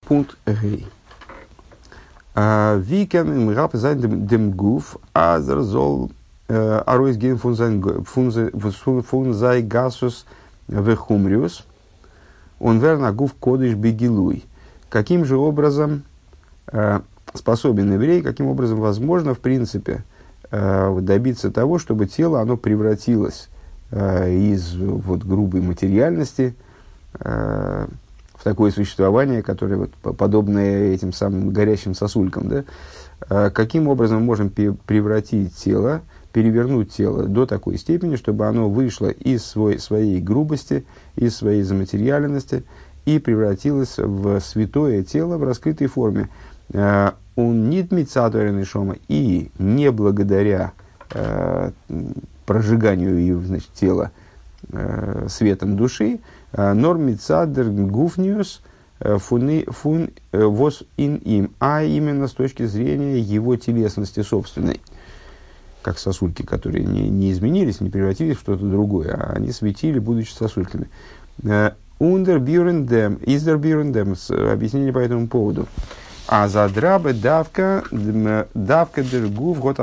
Пункт 0.06 0.38
Гей. 0.46 0.86
А, 2.34 2.76
ווי 2.76 3.04
קען 3.04 3.32
מען 3.32 3.50
דעם 3.50 4.52
גוף, 4.54 5.00
אז 5.12 5.37
ער 5.37 5.62
аройс 6.48 7.16
ген 7.16 7.38
фун 7.38 7.54
sei 7.54 9.62
Gasus 9.62 10.24
вехумриус, 10.68 11.64
он 12.58 12.78
верна 12.78 13.12
гуф 13.12 13.34
кодыш 13.34 13.74
бегилуй. 13.74 14.44
Каким 14.88 15.24
же 15.24 15.36
образом 15.36 16.02
э, 16.72 17.00
способен 17.34 17.92
еврей, 17.92 18.22
каким 18.22 18.46
образом 18.46 18.80
возможно, 18.80 19.34
в 19.34 19.38
принципе, 19.38 20.02
Э, 20.50 20.96
добиться 21.02 21.50
того, 21.50 21.78
чтобы 21.78 22.06
тело 22.06 22.40
оно 22.40 22.56
превратилось 22.56 23.48
э, 23.90 24.32
из 24.32 24.74
вот, 24.74 25.22
грубой 25.22 25.60
материальности 25.60 26.54
э, 27.20 27.86
в 28.32 28.44
такое 28.44 28.70
существование, 28.70 29.42
которое 29.42 29.76
вот, 29.76 29.90
подобное 30.16 30.94
этим 30.94 31.12
самым 31.12 31.50
горящим 31.50 31.94
сосулькам. 31.94 32.48
Да? 32.48 33.50
Каким 33.50 33.88
образом 33.88 34.20
мы 34.20 34.24
можем 34.24 34.48
превратить 34.48 35.54
тело, 35.56 36.00
перевернуть 36.38 36.92
тело 36.92 37.24
до 37.24 37.46
такой 37.46 37.78
степени, 37.78 38.14
чтобы 38.14 38.46
оно 38.46 38.70
вышло 38.70 39.08
из 39.08 39.44
свой, 39.44 39.80
своей 39.80 40.20
грубости, 40.20 40.84
из 41.16 41.34
своей 41.34 41.62
заматериальности 41.62 42.62
и 43.06 43.18
превратилось 43.18 43.98
в 43.98 44.38
святое 44.38 45.02
тело 45.02 45.36
в 45.36 45.42
раскрытой 45.42 45.88
форме 45.88 46.28
он 46.72 47.70
нит 47.70 47.90
мицадуэрный 47.90 48.64
шома, 48.64 48.94
и 49.08 49.50
не 49.58 49.90
благодаря 49.90 50.74
э, 51.10 51.72
прожиганию 52.46 53.40
значит, 53.42 53.72
тела 53.74 54.12
э, 54.70 55.26
светом 55.28 55.76
души, 55.76 56.20
э, 56.52 56.72
нор 56.72 56.98
мицадер 56.98 57.68
гуфниус 57.68 58.62
фуны, 59.00 59.64
фун 59.68 60.10
вос 60.32 60.84
ин 60.96 61.16
им, 61.16 61.50
а 61.58 61.82
именно 61.82 62.28
с 62.28 62.32
точки 62.32 62.64
зрения 62.66 63.18
его 63.18 63.56
телесности 63.56 64.22
собственной. 64.22 64.80
Как 65.88 65.98
сосульки, 65.98 66.42
которые 66.42 66.84
не, 66.84 67.08
не 67.08 67.32
изменились, 67.32 67.80
не 67.80 67.88
превратились 67.88 68.36
в 68.36 68.40
что-то 68.40 68.66
другое, 68.66 69.14
а 69.14 69.32
они 69.36 69.52
светили, 69.52 69.98
будучи 69.98 70.32
сосульками. 70.32 70.90
Ундер 71.98 72.40
бюрендем, 72.40 73.18
издер 73.24 73.56
бюрендем, 73.56 74.14
объяснение 74.52 74.92
по 74.92 74.98
этому 74.98 75.28
поводу. 75.28 75.66
А 76.26 76.46
за 76.48 76.68
драбы 76.68 77.14
давка, 77.14 77.84
давка 77.90 79.02
дергу 79.02 79.54
в 79.54 79.60
год 79.60 79.80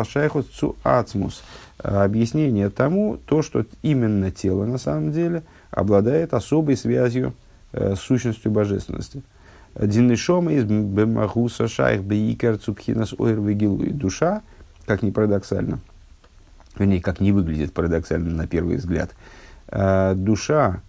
цу 0.54 0.76
ацмус. 0.84 1.42
Объяснение 1.80 2.70
тому, 2.70 3.18
то, 3.26 3.42
что 3.42 3.66
именно 3.82 4.30
тело 4.30 4.66
на 4.66 4.78
самом 4.78 5.12
деле 5.12 5.42
обладает 5.72 6.36
особой 6.36 6.78
связью 6.78 7.34
э, 7.74 7.96
с 7.96 8.00
сущностью 8.00 8.52
божественности. 8.52 9.24
Диннишома 9.74 10.54
из 10.54 10.66
бемахуса 10.66 11.68
шайх 11.68 12.04
бейкер 12.04 12.60
цупхинас 12.60 13.16
ойр 13.18 13.40
Душа, 13.94 14.44
как 14.86 15.02
ни 15.02 15.10
парадоксально, 15.10 15.80
вернее, 16.78 17.02
как 17.02 17.20
не 17.20 17.32
выглядит 17.32 17.74
парадоксально 17.74 18.34
на 18.34 18.48
первый 18.48 18.78
взгляд, 18.78 19.12
э, 19.68 20.14
душа 20.16 20.82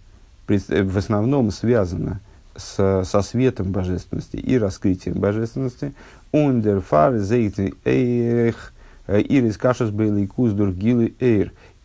в 0.47 0.97
основном 0.97 1.51
связана 1.51 2.21
с, 2.55 3.03
со 3.03 3.21
светом 3.21 3.71
божественности 3.71 4.37
и 4.37 4.57
раскрытием 4.57 5.19
божественности. 5.19 5.93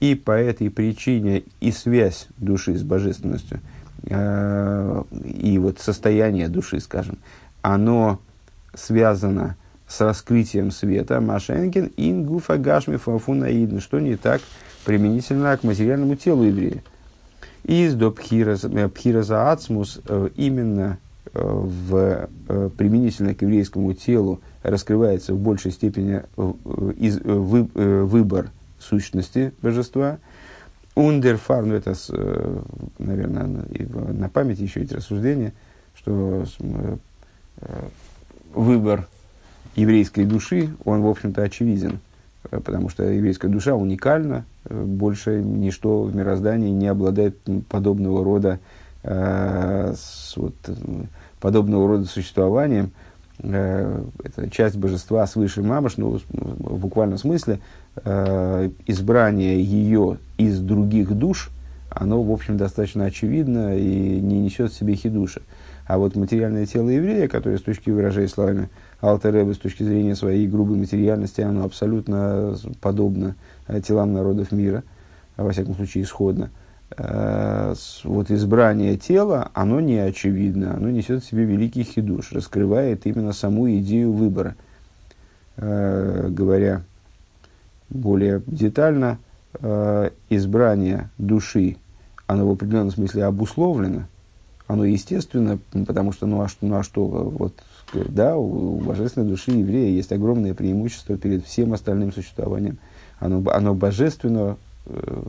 И 0.01 0.15
по 0.17 0.33
этой 0.33 0.71
причине 0.71 1.45
и 1.61 1.71
связь 1.71 2.27
души 2.39 2.77
с 2.77 2.83
божественностью, 2.83 3.61
э, 4.05 5.03
и 5.25 5.59
вот 5.59 5.79
состояние 5.79 6.49
души, 6.49 6.81
скажем, 6.81 7.19
оно 7.63 8.19
связано 8.75 9.57
с 9.93 10.01
раскрытием 10.01 10.71
света 10.71 11.21
Машенкин 11.21 11.93
ингуфа 11.99 12.57
гашми 12.57 12.97
фафунаидн, 12.97 13.81
что 13.81 14.01
не 14.01 14.17
так 14.17 14.41
применительно 14.87 15.55
к 15.57 15.65
материальному 15.65 16.17
телу 16.17 16.45
еврея. 16.45 16.83
Из 17.65 17.95
до 17.95 18.11
пхираза 18.11 19.53
ацмус 19.53 20.01
э, 20.09 20.31
именно 20.37 20.99
э, 21.27 21.41
в, 21.45 22.29
э, 22.49 22.71
применительно 22.77 23.35
к 23.35 23.43
еврейскому 23.43 23.93
телу 23.93 24.41
раскрывается 24.63 25.35
в 25.35 25.39
большей 25.39 25.73
степени 25.73 26.23
из, 26.97 27.19
вы, 27.21 27.65
выбор 27.75 28.51
сущности 28.81 29.53
божества. 29.61 30.19
Ундерфар, 30.95 31.65
ну 31.65 31.75
это, 31.75 31.95
наверное, 32.99 33.47
на 33.47 34.29
память 34.29 34.59
еще 34.59 34.81
эти 34.81 34.95
рассуждения, 34.95 35.53
что 35.95 36.45
выбор 38.55 39.07
еврейской 39.77 40.25
души, 40.25 40.71
он, 40.85 41.03
в 41.03 41.09
общем-то, 41.09 41.43
очевиден. 41.43 42.01
Э, 42.51 42.61
потому 42.61 42.89
что 42.89 43.05
еврейская 43.05 43.49
душа 43.49 43.75
уникальна, 43.75 44.45
э, 44.65 44.83
больше 44.85 45.43
ничто 45.43 46.03
в 46.03 46.15
мироздании 46.15 46.71
не 46.71 46.89
обладает 46.89 47.39
подобного 47.69 48.25
рода, 48.25 48.59
э, 49.03 49.95
с, 49.97 50.35
вот, 50.37 50.55
подобного 51.41 51.89
рода 51.89 52.05
существованием. 52.05 52.93
Э, 53.39 54.05
это 54.23 54.51
часть 54.51 54.77
божества 54.77 55.27
свыше 55.27 55.63
мамаш, 55.63 55.97
ну, 55.97 56.21
в 56.31 56.79
буквальном 56.79 57.19
смысле, 57.19 57.61
э, 58.05 58.71
избрание 58.87 59.63
ее 59.63 60.19
из 60.39 60.61
других 60.61 61.13
душ, 61.13 61.51
оно, 61.91 62.23
в 62.23 62.31
общем, 62.31 62.57
достаточно 62.57 63.05
очевидно 63.05 63.77
и 63.77 64.21
не 64.21 64.41
несет 64.41 64.73
в 64.73 64.79
себе 64.79 64.95
хидуша. 64.95 65.43
А 65.87 65.99
вот 65.99 66.15
материальное 66.17 66.67
тело 66.67 66.89
еврея, 66.89 67.29
которое 67.29 67.59
с 67.59 67.63
точки 67.63 67.91
выражения 67.91 68.29
словами 68.29 68.71
Алтереба 69.03 69.53
с 69.53 69.59
точки 69.59 69.83
зрения 69.83 70.15
своей 70.15 70.47
грубой 70.47 70.77
материальности, 70.77 71.41
оно 71.41 71.65
абсолютно 71.65 72.57
подобно 72.81 73.35
э, 73.67 73.81
телам 73.81 74.13
народов 74.13 74.53
мира, 74.53 74.85
во 75.37 75.51
всяком 75.51 75.75
случае 75.75 76.05
исходно. 76.05 76.51
Э, 76.97 77.75
вот 78.05 78.31
избрание 78.31 78.97
тела, 78.97 79.51
оно 79.55 79.81
не 79.81 79.99
очевидно, 79.99 80.77
оно 80.77 80.89
несет 80.89 81.25
в 81.25 81.29
себе 81.29 81.45
великий 81.45 81.83
хидуш, 81.83 82.31
раскрывает 82.31 83.05
именно 83.05 83.33
саму 83.33 83.69
идею 83.79 84.13
выбора. 84.13 84.55
Э, 85.57 86.29
говоря 86.31 86.83
более 87.91 88.41
детально, 88.47 89.19
избрание 90.31 91.11
души, 91.19 91.77
оно 92.27 92.49
в 92.49 92.53
определенном 92.53 92.91
смысле 92.91 93.27
обусловлено, 93.27 94.05
оно 94.67 94.87
естественно, 94.87 95.59
потому 95.87 96.13
что, 96.13 96.27
ну 96.27 96.41
а 96.41 96.49
что, 96.49 96.67
ну, 96.67 96.77
а 96.77 96.83
что 96.83 97.05
вот 97.05 97.63
да, 97.93 98.37
у, 98.37 98.77
у 98.77 98.81
божественной 98.81 99.29
души 99.29 99.51
еврея 99.51 99.91
есть 99.91 100.13
огромное 100.13 100.55
преимущество 100.55 101.17
перед 101.17 101.45
всем 101.45 101.73
остальным 101.73 102.13
существованием. 102.13 102.79
Оно, 103.19 103.43
оно 103.51 103.75
божественно 103.75 104.57
э, 104.87 105.23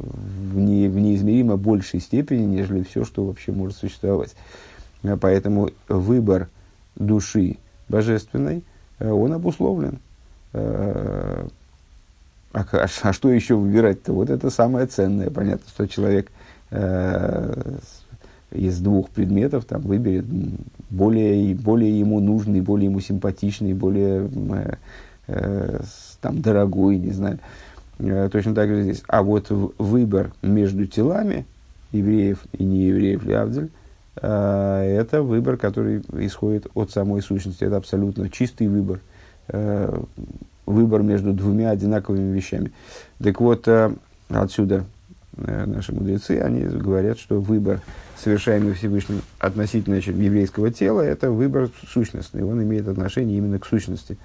в, 0.51 0.57
не, 0.57 0.87
в 0.87 0.97
неизмеримо 0.97 1.57
большей 1.57 1.99
степени, 1.99 2.45
нежели 2.45 2.83
все, 2.83 3.05
что 3.05 3.25
вообще 3.25 3.51
может 3.51 3.77
существовать. 3.77 4.35
А 5.03 5.17
поэтому 5.17 5.69
выбор 5.87 6.49
души 6.95 7.57
божественной, 7.89 8.63
э, 8.99 9.09
он 9.09 9.33
обусловлен. 9.33 9.99
Э, 10.53 11.47
а, 12.53 12.65
а, 12.71 12.87
а 13.01 13.13
что 13.13 13.29
еще 13.29 13.55
выбирать-то? 13.55 14.13
Вот 14.13 14.29
это 14.29 14.49
самое 14.49 14.85
ценное. 14.85 15.29
Понятно, 15.29 15.67
что 15.69 15.87
человек 15.87 16.31
э, 16.69 17.77
из 18.53 18.79
двух 18.79 19.09
предметов 19.09 19.65
там, 19.65 19.81
выберет 19.81 20.25
более, 20.89 21.55
более 21.55 21.99
ему 21.99 22.19
нужный, 22.19 22.61
более 22.61 22.89
ему 22.89 22.99
симпатичный, 22.99 23.73
более 23.73 24.29
э, 24.49 24.73
э, 25.27 25.79
там, 26.21 26.41
дорогой, 26.41 26.97
не 26.97 27.11
знаю. 27.11 27.39
Э, 27.99 28.29
точно 28.31 28.53
так 28.53 28.69
же 28.69 28.83
здесь. 28.83 29.03
А 29.07 29.23
вот 29.23 29.47
выбор 29.49 30.31
между 30.41 30.85
телами 30.85 31.45
евреев 31.91 32.45
и 32.53 32.63
неевреев 32.63 33.23
Лявдель, 33.25 33.69
э, 34.21 34.97
это 34.99 35.23
выбор, 35.23 35.57
который 35.57 36.03
исходит 36.19 36.67
от 36.73 36.91
самой 36.91 37.21
сущности. 37.21 37.63
Это 37.63 37.77
абсолютно 37.77 38.29
чистый 38.29 38.67
выбор. 38.67 38.99
Э, 39.47 40.01
выбор 40.65 41.01
между 41.01 41.33
двумя 41.33 41.71
одинаковыми 41.71 42.33
вещами. 42.33 42.71
Так 43.21 43.41
вот, 43.41 43.67
э, 43.67 43.91
отсюда 44.29 44.85
наши 45.37 45.93
мудрецы, 45.93 46.39
они 46.39 46.61
говорят, 46.61 47.19
что 47.19 47.39
выбор 47.39 47.81
совершаемый 48.17 48.73
Всевышним 48.73 49.21
относительно 49.39 49.95
еврейского 49.95 50.71
тела, 50.71 51.01
это 51.01 51.31
выбор 51.31 51.69
сущностный. 51.87 52.43
Он 52.43 52.61
имеет 52.63 52.87
отношение 52.87 53.37
именно 53.37 53.59
к 53.59 53.65
сущности. 53.65 54.17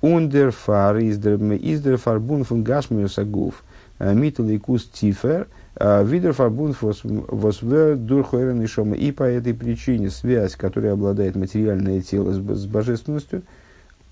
Ундерфар 0.00 0.98
издерфар 0.98 2.20
бунфун 2.20 2.62
гашмиус 2.62 3.18
агуф 3.18 3.62
митл 3.98 4.44
и 4.48 4.58
кус 4.58 4.84
тифер 4.84 5.46
видерфар 5.78 6.50
бунфус 6.50 7.00
восвер 7.04 7.96
дурхуэрен 7.96 8.62
и 8.62 8.66
шома. 8.66 8.96
И 8.96 9.12
по 9.12 9.24
этой 9.24 9.54
причине 9.54 10.10
связь, 10.10 10.56
которая 10.56 10.92
обладает 10.92 11.36
материальное 11.36 12.00
тело 12.00 12.32
с 12.32 12.66
божественностью, 12.66 13.42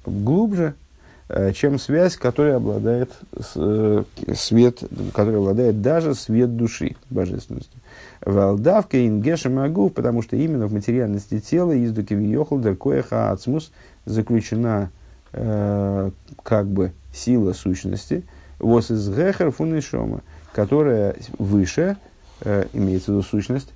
глубже, 0.05 0.75
э, 0.75 0.88
чем 1.55 1.79
связь, 1.79 2.17
которая 2.17 2.57
обладает 2.57 3.11
э, 3.55 4.05
свет, 4.35 4.83
которая 5.13 5.39
обладает 5.39 5.83
даже 5.83 6.15
свет 6.15 6.57
души 6.57 6.97
божественностью. 7.11 7.81
Валдавка 8.25 9.07
ингеша 9.07 9.51
магув, 9.51 9.93
потому 9.93 10.23
что 10.23 10.37
именно 10.37 10.67
в 10.67 10.73
материальности 10.73 11.39
тела 11.39 11.73
издуки 11.85 12.15
виохал 12.15 12.59
деркоеха 12.61 13.31
ацмус 13.31 13.73
заключена 14.07 14.91
э, 15.33 16.11
как 16.43 16.67
бы 16.67 16.93
сила 17.13 17.53
сущности, 17.53 18.25
вос 18.59 18.91
из 18.91 19.09
гехер 19.09 19.51
фунишома, 19.51 20.23
которая 20.53 21.17
выше, 21.39 21.97
э, 22.41 22.67
имеется 22.73 23.13
в 23.13 23.15
виду 23.17 23.23
сущность, 23.23 23.69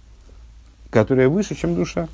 которая 0.91 1.29
выше, 1.29 1.55
чем 1.55 1.75
душа. 1.75 2.09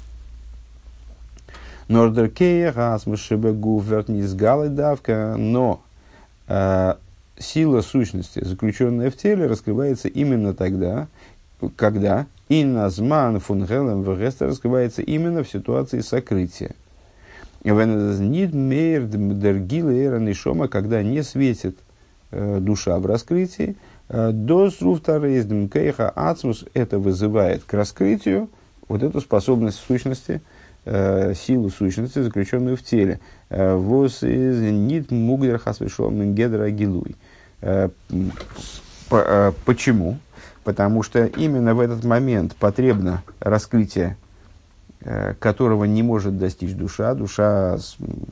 Нордеркея, 1.89 2.73
Гасмашебегу, 2.73 3.81
Вертнизгалы 3.81 4.69
давка, 4.69 5.35
но 5.39 5.81
э, 6.47 6.95
сила 7.39 7.81
сущности, 7.81 8.45
заключенная 8.45 9.11
в 9.11 9.17
теле, 9.17 9.47
раскрывается 9.47 10.09
именно 10.09 10.53
тогда, 10.55 11.09
когда 11.77 12.27
инназман 12.49 13.41
фунгелем 13.41 14.03
вегеста 14.03 14.47
раскрывается 14.47 15.03
именно 15.03 15.43
в 15.43 15.49
ситуации 15.49 16.01
сокрытия. 16.01 16.75
Шома, 20.35 20.69
когда 20.69 21.03
не 21.03 21.23
светит 21.23 21.77
э, 22.31 22.59
душа 22.61 22.99
в 22.99 23.07
раскрытии, 23.07 23.77
э, 24.09 24.31
до 24.33 24.71
кейха 25.69 26.11
ацмус 26.11 26.65
это 26.75 26.99
вызывает 26.99 27.65
к 27.65 27.75
раскрытию 27.75 28.49
вот 28.89 29.03
эту 29.03 29.21
способность 29.21 29.79
сущности, 29.79 30.41
э, 30.89 31.35
силу 31.35 31.71
сущности, 31.71 32.21
заключенную 32.23 32.77
в 32.77 32.83
теле. 32.83 33.21
Э, 33.51 33.75
Вос 33.75 34.23
из 34.23 34.61
нит 34.61 35.11
мугдер 35.11 35.59
хасвешом 35.59 36.35
гедра 36.35 36.71
гилуй. 36.71 37.17
Э, 37.61 37.91
почему? 39.65 40.19
потому 40.65 41.03
что 41.03 41.25
именно 41.25 41.75
в 41.75 41.81
этот 41.81 42.05
момент 42.05 42.55
потребно 42.55 43.23
раскрытие 43.41 44.19
которого 45.39 45.85
не 45.85 46.03
может 46.03 46.37
достичь 46.37 46.75
душа. 46.75 47.15
Душа 47.15 47.79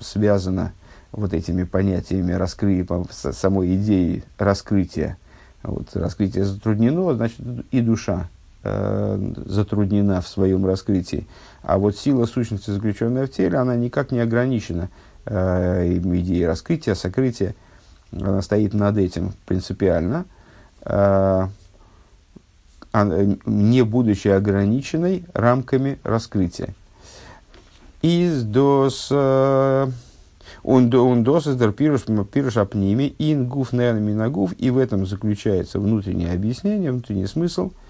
связана 0.03 0.73
вот 1.13 1.33
этими 1.33 1.63
понятиями 1.63 2.33
раскрытия, 2.33 3.07
самой 3.11 3.77
идеей 3.77 4.23
раскрытия. 4.37 5.17
Вот, 5.63 5.97
раскрытие 5.97 6.45
затруднено, 6.45 7.15
значит, 7.15 7.41
и 7.71 7.81
душа 7.81 8.29
э, 8.67 9.33
затруднена 9.47 10.21
в 10.21 10.29
своем 10.29 10.67
раскрытии. 10.67 11.27
А 11.63 11.79
вот 11.79 11.97
сила 11.97 12.27
сущности, 12.27 12.71
заключенная 12.71 13.27
в 13.27 13.31
теле, 13.31 13.59
она 13.59 13.77
никак 13.77 14.13
не 14.13 14.21
ограничена 14.21 14.89
э, 15.25 15.99
идеей 15.99 16.47
раскрытия, 16.47 16.95
сокрытия. 16.95 17.55
Она 18.13 18.43
стоит 18.43 18.75
над 18.75 18.99
этим 18.99 19.33
принципиально. 19.47 20.27
Э, 20.83 21.49
не 22.93 23.83
будучи 23.83 24.29
ограниченной 24.29 25.25
рамками 25.35 25.99
раскрытия. 26.03 26.75
Из 28.01 28.43
дос 28.43 29.13
он 30.63 30.91
дос 31.25 31.47
из 31.47 31.75
пируш 31.75 32.57
апними 32.57 33.15
ин 33.19 33.49
гуф 33.49 33.75
минагуф 33.75 34.55
и 34.57 34.71
в 34.71 34.79
этом 34.79 35.05
заключается 35.05 35.79
внутреннее 35.79 36.33
объяснение, 36.33 36.91
внутренний 36.91 37.27
смысл 37.27 37.71
э, 37.71 37.86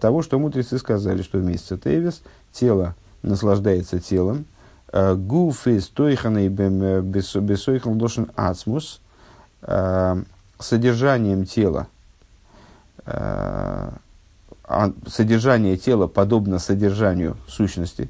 того, 0.00 0.22
что 0.22 0.38
мудрецы 0.38 0.78
сказали, 0.78 1.22
что 1.22 1.38
вместе 1.38 1.76
тевис 1.76 2.22
тело 2.52 2.94
наслаждается 3.22 3.98
телом, 3.98 4.44
э, 4.92 5.14
гуф 5.14 5.66
из 5.66 5.88
тойханой 5.88 6.48
бесойхан 6.48 8.00
лошен 8.00 8.30
ацмус 8.36 9.00
содержанием 10.58 11.46
тела 11.46 11.88
а 14.72 14.92
содержание 15.06 15.76
тела 15.76 16.06
подобно 16.06 16.58
содержанию 16.58 17.36
сущности. 17.46 18.08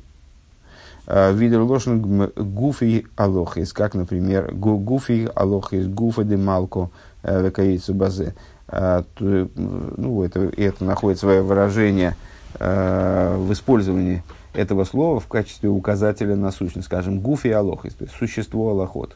Видер 1.09 1.63
лошен 1.63 2.31
гуфи 2.37 3.07
алохис, 3.17 3.73
как, 3.73 3.95
например, 3.95 4.55
гуфи 4.55 5.29
алохис, 5.35 5.89
гуфа 5.89 6.23
де 6.23 6.37
малко 6.37 6.91
э, 7.25 7.43
векаицу 7.43 7.93
базе. 7.93 8.37
А, 8.75 9.05
ну, 9.21 10.25
это, 10.25 10.51
это 10.57 10.83
находит 10.83 11.21
свое 11.21 11.43
выражение 11.43 12.17
э, 12.59 13.37
в 13.37 13.53
использовании 13.53 14.23
этого 14.55 14.85
слова 14.85 15.21
в 15.21 15.29
качестве 15.29 15.69
указателя 15.69 16.37
на 16.37 16.51
сущность. 16.51 16.87
Скажем, 16.87 17.21
гуфи 17.21 17.49
алохис, 17.49 17.93
то 17.93 18.05
есть 18.05 18.17
существо 18.17 18.71
аллахот 18.71 19.15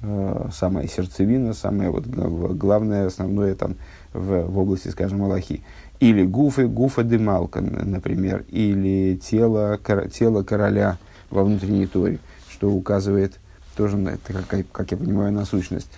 э, 0.00 0.48
самая 0.50 0.88
сердцевина, 0.88 1.52
самое 1.52 1.90
вот 1.90 2.06
главное, 2.06 3.06
основное 3.06 3.54
там 3.54 3.76
в, 4.14 4.46
в 4.46 4.58
области, 4.58 4.88
скажем, 4.88 5.22
Аллахи. 5.22 5.62
Или 6.00 6.24
гуфы, 6.24 6.66
гуфа 6.66 7.02
демалка, 7.02 7.60
например, 7.60 8.46
или 8.48 9.20
тело, 9.22 9.78
тело 10.10 10.42
короля 10.42 10.96
во 11.28 11.44
внутренней 11.44 11.86
торе, 11.86 12.18
что 12.50 12.70
указывает 12.70 13.34
тоже, 13.76 13.98
на, 13.98 14.10
это, 14.10 14.42
как, 14.48 14.64
как 14.72 14.90
я 14.90 14.96
понимаю, 14.96 15.32
на 15.32 15.44
сущность. 15.44 15.90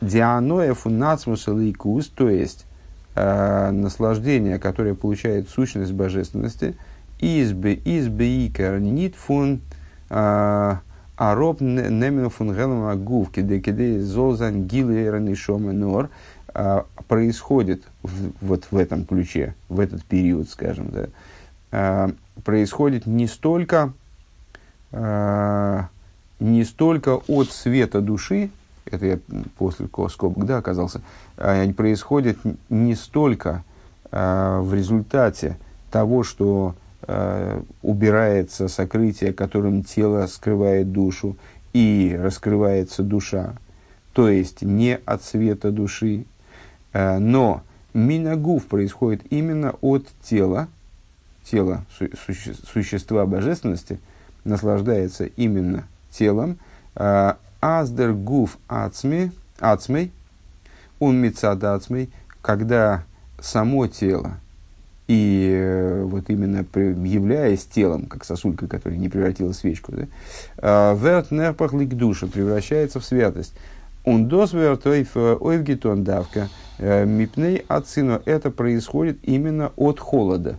Фунацмус 0.00 1.46
лейкус, 1.48 2.08
то 2.08 2.28
есть 2.28 2.66
э, 3.14 3.70
наслаждение, 3.70 4.58
которое 4.58 4.94
получает 4.94 5.48
сущность 5.48 5.92
божественности, 5.92 6.76
избе, 7.18 7.80
избе 7.84 8.46
икер 8.46 8.78
нит 8.78 9.14
фун 9.16 9.60
э, 10.10 10.76
ароб 11.16 11.60
немен 11.60 12.30
фун 12.30 12.52
гелем 12.52 12.84
агув, 12.84 13.30
киде 13.30 13.60
киде 13.60 14.00
зозан 14.00 14.66
гилы 14.66 15.34
шома 15.34 15.72
нор, 15.72 16.10
э, 16.54 16.82
происходит 17.08 17.82
в, 18.02 18.32
вот 18.40 18.66
в 18.70 18.76
этом 18.76 19.04
ключе, 19.06 19.54
в 19.68 19.80
этот 19.80 20.04
период, 20.04 20.48
скажем, 20.48 20.90
да, 20.90 21.06
э, 21.72 22.08
происходит 22.44 23.06
не 23.06 23.26
столько, 23.26 23.92
э, 24.92 25.82
не 26.38 26.64
столько 26.64 27.16
от 27.28 27.50
света 27.50 28.02
души, 28.02 28.50
это 28.90 29.06
я 29.06 29.18
после 29.58 29.88
скобок 30.10 30.46
да, 30.46 30.58
оказался, 30.58 31.00
э, 31.36 31.72
происходит 31.72 32.38
не 32.68 32.94
столько 32.94 33.64
э, 34.10 34.60
в 34.62 34.72
результате 34.74 35.58
того, 35.90 36.22
что 36.22 36.74
э, 37.02 37.60
убирается 37.82 38.68
сокрытие, 38.68 39.32
которым 39.32 39.82
тело 39.82 40.26
скрывает 40.26 40.92
душу, 40.92 41.36
и 41.72 42.18
раскрывается 42.18 43.02
душа, 43.02 43.54
то 44.14 44.30
есть 44.30 44.62
не 44.62 44.96
от 45.04 45.22
света 45.22 45.70
души, 45.70 46.24
но 46.94 47.60
минагуф 47.92 48.64
происходит 48.64 49.20
именно 49.28 49.74
от 49.82 50.06
тела, 50.22 50.68
тела 51.44 51.84
суще, 51.98 52.54
существа 52.72 53.26
божественности, 53.26 53.98
наслаждается 54.44 55.26
именно 55.26 55.84
телом. 56.10 56.56
Аздер 57.66 58.12
гуф 58.12 58.58
ацми, 58.68 59.32
ацмей, 59.58 60.12
он 60.98 61.16
мецад 61.16 61.62
ацмей, 61.64 62.10
когда 62.42 63.04
само 63.40 63.86
тело, 63.86 64.38
и 65.08 65.50
э, 65.52 66.02
вот 66.04 66.28
именно 66.28 66.64
являясь 67.06 67.64
телом, 67.64 68.06
как 68.06 68.24
сосулька, 68.24 68.66
которая 68.66 68.98
не 68.98 69.08
превратилась 69.08 69.56
в 69.56 69.60
свечку, 69.60 69.92
да, 69.92 70.94
верт 70.94 71.30
нерпах 71.30 71.72
лик 71.72 71.90
душа 71.90 72.26
превращается 72.26 73.00
в 73.00 73.04
святость. 73.04 73.54
Он 74.04 74.28
досвер 74.28 74.78
ойвгитон 75.40 76.04
давка– 76.04 76.48
Э, 76.78 77.06
Мипней 77.06 77.64
от 77.68 77.88
сына 77.88 78.20
это 78.26 78.50
происходит 78.50 79.18
именно 79.22 79.72
от 79.76 79.98
холода. 79.98 80.58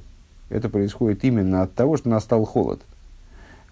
Это 0.50 0.70
происходит 0.70 1.24
именно 1.24 1.62
от 1.62 1.74
того, 1.74 1.98
что 1.98 2.10
настал 2.10 2.46
холод. 2.46 2.82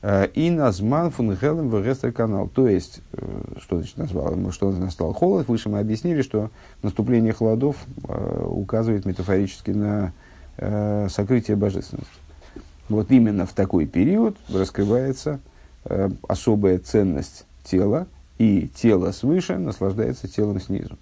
Э, 0.08 0.28
и 0.36 0.52
назман 0.52 1.10
фун 1.10 1.36
хелем 1.36 1.70
в 1.70 2.12
канал. 2.12 2.48
То 2.48 2.68
есть, 2.68 3.02
э, 3.14 3.26
что 3.60 3.78
значит 3.78 3.98
назвал, 3.98 4.52
что 4.52 4.72
настал 4.72 5.14
холод, 5.14 5.48
выше 5.48 5.68
мы 5.68 5.80
объяснили, 5.80 6.22
что 6.22 6.52
наступление 6.84 7.34
холодов 7.34 7.76
указывает 8.46 9.06
метафорически 9.06 9.72
на 9.72 10.14
сокрытие 11.10 11.58
божественности. 11.58 12.14
Вот 12.88 13.10
именно 13.12 13.46
в 13.46 13.54
такой 13.54 13.88
период 13.88 14.38
раскрывается 14.48 15.40
особая 16.28 16.78
ценность 16.78 17.46
тела, 17.64 18.08
и 18.38 18.70
тело 18.76 19.12
свыше 19.12 19.58
наслаждается 19.58 20.28
телом 20.28 20.62
снизу. 20.62 20.98